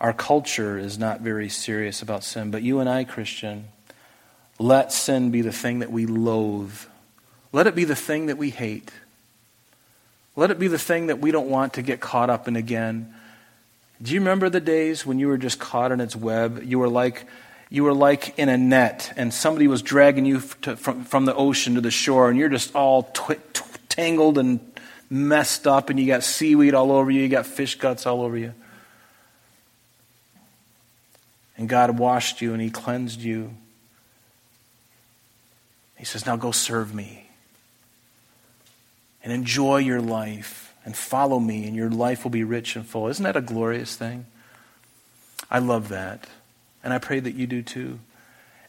Our 0.00 0.12
culture 0.12 0.78
is 0.78 0.96
not 0.96 1.22
very 1.22 1.48
serious 1.48 2.02
about 2.02 2.22
sin. 2.22 2.52
But 2.52 2.62
you 2.62 2.78
and 2.78 2.88
I, 2.88 3.02
Christian, 3.02 3.64
let 4.60 4.92
sin 4.92 5.32
be 5.32 5.40
the 5.40 5.50
thing 5.50 5.80
that 5.80 5.90
we 5.90 6.06
loathe. 6.06 6.78
Let 7.50 7.66
it 7.66 7.74
be 7.74 7.82
the 7.82 7.96
thing 7.96 8.26
that 8.26 8.38
we 8.38 8.50
hate. 8.50 8.92
Let 10.36 10.52
it 10.52 10.60
be 10.60 10.68
the 10.68 10.78
thing 10.78 11.08
that 11.08 11.18
we 11.18 11.32
don't 11.32 11.48
want 11.48 11.72
to 11.72 11.82
get 11.82 12.00
caught 12.00 12.30
up 12.30 12.46
in 12.46 12.54
again. 12.54 13.12
Do 14.00 14.14
you 14.14 14.20
remember 14.20 14.48
the 14.48 14.60
days 14.60 15.04
when 15.04 15.18
you 15.18 15.26
were 15.26 15.36
just 15.36 15.58
caught 15.58 15.90
in 15.90 16.00
its 16.00 16.14
web? 16.14 16.62
You 16.62 16.78
were 16.78 16.88
like 16.88 17.26
you 17.74 17.82
were 17.82 17.92
like 17.92 18.38
in 18.38 18.48
a 18.48 18.56
net 18.56 19.12
and 19.16 19.34
somebody 19.34 19.66
was 19.66 19.82
dragging 19.82 20.24
you 20.24 20.40
to, 20.62 20.76
from, 20.76 21.02
from 21.02 21.24
the 21.24 21.34
ocean 21.34 21.74
to 21.74 21.80
the 21.80 21.90
shore 21.90 22.30
and 22.30 22.38
you're 22.38 22.48
just 22.48 22.72
all 22.76 23.02
tw- 23.02 23.52
tw- 23.52 23.88
tangled 23.88 24.38
and 24.38 24.60
messed 25.10 25.66
up 25.66 25.90
and 25.90 25.98
you 25.98 26.06
got 26.06 26.22
seaweed 26.22 26.72
all 26.72 26.92
over 26.92 27.10
you, 27.10 27.22
you 27.22 27.28
got 27.28 27.46
fish 27.46 27.74
guts 27.74 28.06
all 28.06 28.22
over 28.22 28.38
you. 28.38 28.54
And 31.58 31.68
God 31.68 31.98
washed 31.98 32.40
you 32.40 32.52
and 32.52 32.62
He 32.62 32.70
cleansed 32.70 33.20
you. 33.20 33.56
He 35.96 36.04
says, 36.04 36.24
Now 36.26 36.36
go 36.36 36.52
serve 36.52 36.94
me 36.94 37.28
and 39.24 39.32
enjoy 39.32 39.78
your 39.78 40.00
life 40.00 40.72
and 40.84 40.96
follow 40.96 41.40
me, 41.40 41.66
and 41.66 41.74
your 41.74 41.90
life 41.90 42.22
will 42.22 42.30
be 42.30 42.44
rich 42.44 42.76
and 42.76 42.86
full. 42.86 43.08
Isn't 43.08 43.24
that 43.24 43.34
a 43.34 43.40
glorious 43.40 43.96
thing? 43.96 44.26
I 45.50 45.58
love 45.58 45.88
that. 45.88 46.28
And 46.84 46.92
I 46.92 46.98
pray 46.98 47.18
that 47.18 47.34
you 47.34 47.46
do 47.46 47.62
too. 47.62 47.98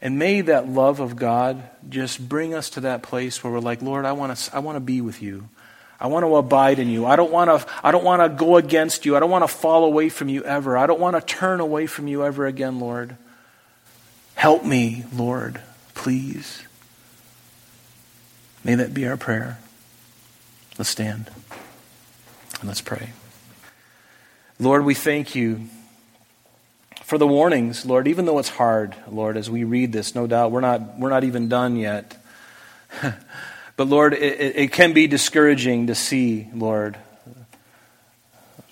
And 0.01 0.17
may 0.17 0.41
that 0.41 0.67
love 0.67 0.99
of 0.99 1.15
God 1.15 1.61
just 1.89 2.27
bring 2.27 2.53
us 2.53 2.69
to 2.71 2.81
that 2.81 3.03
place 3.03 3.43
where 3.43 3.51
we're 3.51 3.59
like, 3.59 3.81
Lord, 3.81 4.05
I 4.05 4.13
want 4.13 4.35
to, 4.35 4.55
I 4.55 4.59
want 4.59 4.77
to 4.77 4.79
be 4.79 5.01
with 5.01 5.21
you. 5.21 5.49
I 5.99 6.07
want 6.07 6.23
to 6.23 6.35
abide 6.35 6.79
in 6.79 6.89
you. 6.89 7.05
I 7.05 7.15
don't 7.15 7.31
want 7.31 7.49
to, 7.49 7.67
I 7.83 7.91
don't 7.91 8.03
want 8.03 8.21
to 8.21 8.29
go 8.29 8.57
against 8.57 9.05
you. 9.05 9.15
I 9.15 9.19
don't 9.19 9.29
want 9.29 9.43
to 9.43 9.47
fall 9.47 9.85
away 9.85 10.09
from 10.09 10.29
you 10.29 10.43
ever. 10.43 10.77
I 10.77 10.87
don't 10.87 10.99
want 10.99 11.15
to 11.15 11.21
turn 11.21 11.59
away 11.59 11.85
from 11.85 12.07
you 12.07 12.25
ever 12.25 12.45
again, 12.45 12.79
Lord. 12.79 13.15
Help 14.35 14.65
me, 14.65 15.05
Lord, 15.13 15.61
please. 15.93 16.61
May 18.63 18.75
that 18.75 18.93
be 18.93 19.07
our 19.07 19.17
prayer. 19.17 19.59
Let's 20.77 20.89
stand 20.89 21.29
and 22.59 22.67
let's 22.67 22.81
pray. 22.81 23.11
Lord, 24.59 24.83
we 24.85 24.93
thank 24.93 25.35
you 25.35 25.69
for 27.05 27.19
the 27.19 27.27
warnings, 27.27 27.85
Lord, 27.85 28.07
even 28.07 28.25
though 28.25 28.39
it's 28.39 28.49
hard, 28.49 28.95
Lord, 29.07 29.37
as 29.37 29.47
we 29.47 29.63
read 29.63 29.91
this, 29.91 30.15
no 30.15 30.25
doubt, 30.25 30.49
we're 30.49 30.61
not, 30.61 30.97
we're 30.97 31.11
not 31.11 31.23
even 31.23 31.47
done 31.47 31.75
yet. 31.75 32.17
but 33.77 33.87
Lord, 33.87 34.15
it, 34.15 34.55
it 34.55 34.71
can 34.71 34.93
be 34.93 35.05
discouraging 35.05 35.85
to 35.85 35.93
see, 35.93 36.47
Lord, 36.51 36.97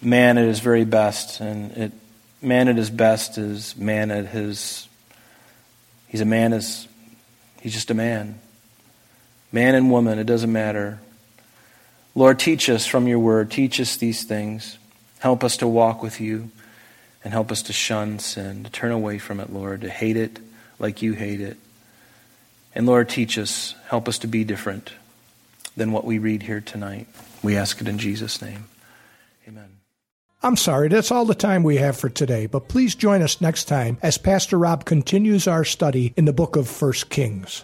man 0.02 0.39
at 0.39 0.48
his 0.48 0.62
very 0.62 0.84
best. 0.84 1.41
And 1.41 1.72
it, 1.78 1.91
man 2.41 2.69
at 2.69 2.76
his 2.76 2.89
best 2.89 3.38
is 3.38 3.78
man 3.78 4.10
at 4.10 4.26
his, 4.26 4.88
he's 6.08 6.22
a 6.22 6.26
man 6.26 6.54
as, 6.54 6.88
he's 7.62 7.74
just 7.74 7.91
a 7.91 7.93
man. 7.93 8.39
Man 9.52 9.76
and 9.76 9.91
woman, 9.91 10.17
it 10.17 10.26
doesn't 10.26 10.52
matter. 10.52 11.00
Lord, 12.15 12.39
teach 12.39 12.67
us 12.67 12.88
from 12.88 13.08
your 13.08 13.19
word. 13.19 13.52
Teach 13.52 13.80
us 13.80 13.96
these 13.98 14.24
things. 14.24 14.80
Help 15.19 15.43
us 15.43 15.58
to 15.58 15.67
walk 15.67 16.02
with 16.02 16.19
you 16.19 16.50
and 17.23 17.33
help 17.33 17.51
us 17.51 17.62
to 17.63 17.73
shun 17.73 18.19
sin, 18.19 18.63
to 18.63 18.69
turn 18.69 18.91
away 18.91 19.17
from 19.17 19.39
it, 19.39 19.51
Lord, 19.51 19.81
to 19.81 19.89
hate 19.89 20.17
it 20.17 20.39
like 20.79 21.01
you 21.01 21.13
hate 21.13 21.41
it. 21.41 21.57
And 22.75 22.86
Lord, 22.86 23.09
teach 23.09 23.38
us, 23.38 23.75
help 23.88 24.07
us 24.07 24.17
to 24.19 24.27
be 24.27 24.43
different 24.43 24.91
than 25.77 25.91
what 25.91 26.05
we 26.05 26.17
read 26.17 26.43
here 26.43 26.62
tonight. 26.62 27.07
We 27.41 27.55
ask 27.55 27.79
it 27.81 27.88
in 27.88 27.97
Jesus' 27.97 28.41
name. 28.41 28.65
Amen. 29.47 29.77
I'm 30.41 30.57
sorry, 30.57 30.89
that's 30.89 31.12
all 31.12 31.25
the 31.25 31.36
time 31.36 31.63
we 31.63 31.77
have 31.77 31.97
for 31.97 32.09
today, 32.09 32.47
but 32.47 32.67
please 32.67 32.95
join 32.95 33.21
us 33.21 33.39
next 33.39 33.65
time 33.65 33.97
as 34.01 34.17
Pastor 34.17 34.57
Rob 34.57 34.83
continues 34.86 35.47
our 35.47 35.63
study 35.63 36.13
in 36.17 36.25
the 36.25 36.33
book 36.33 36.55
of 36.55 36.67
First 36.67 37.09
Kings. 37.09 37.63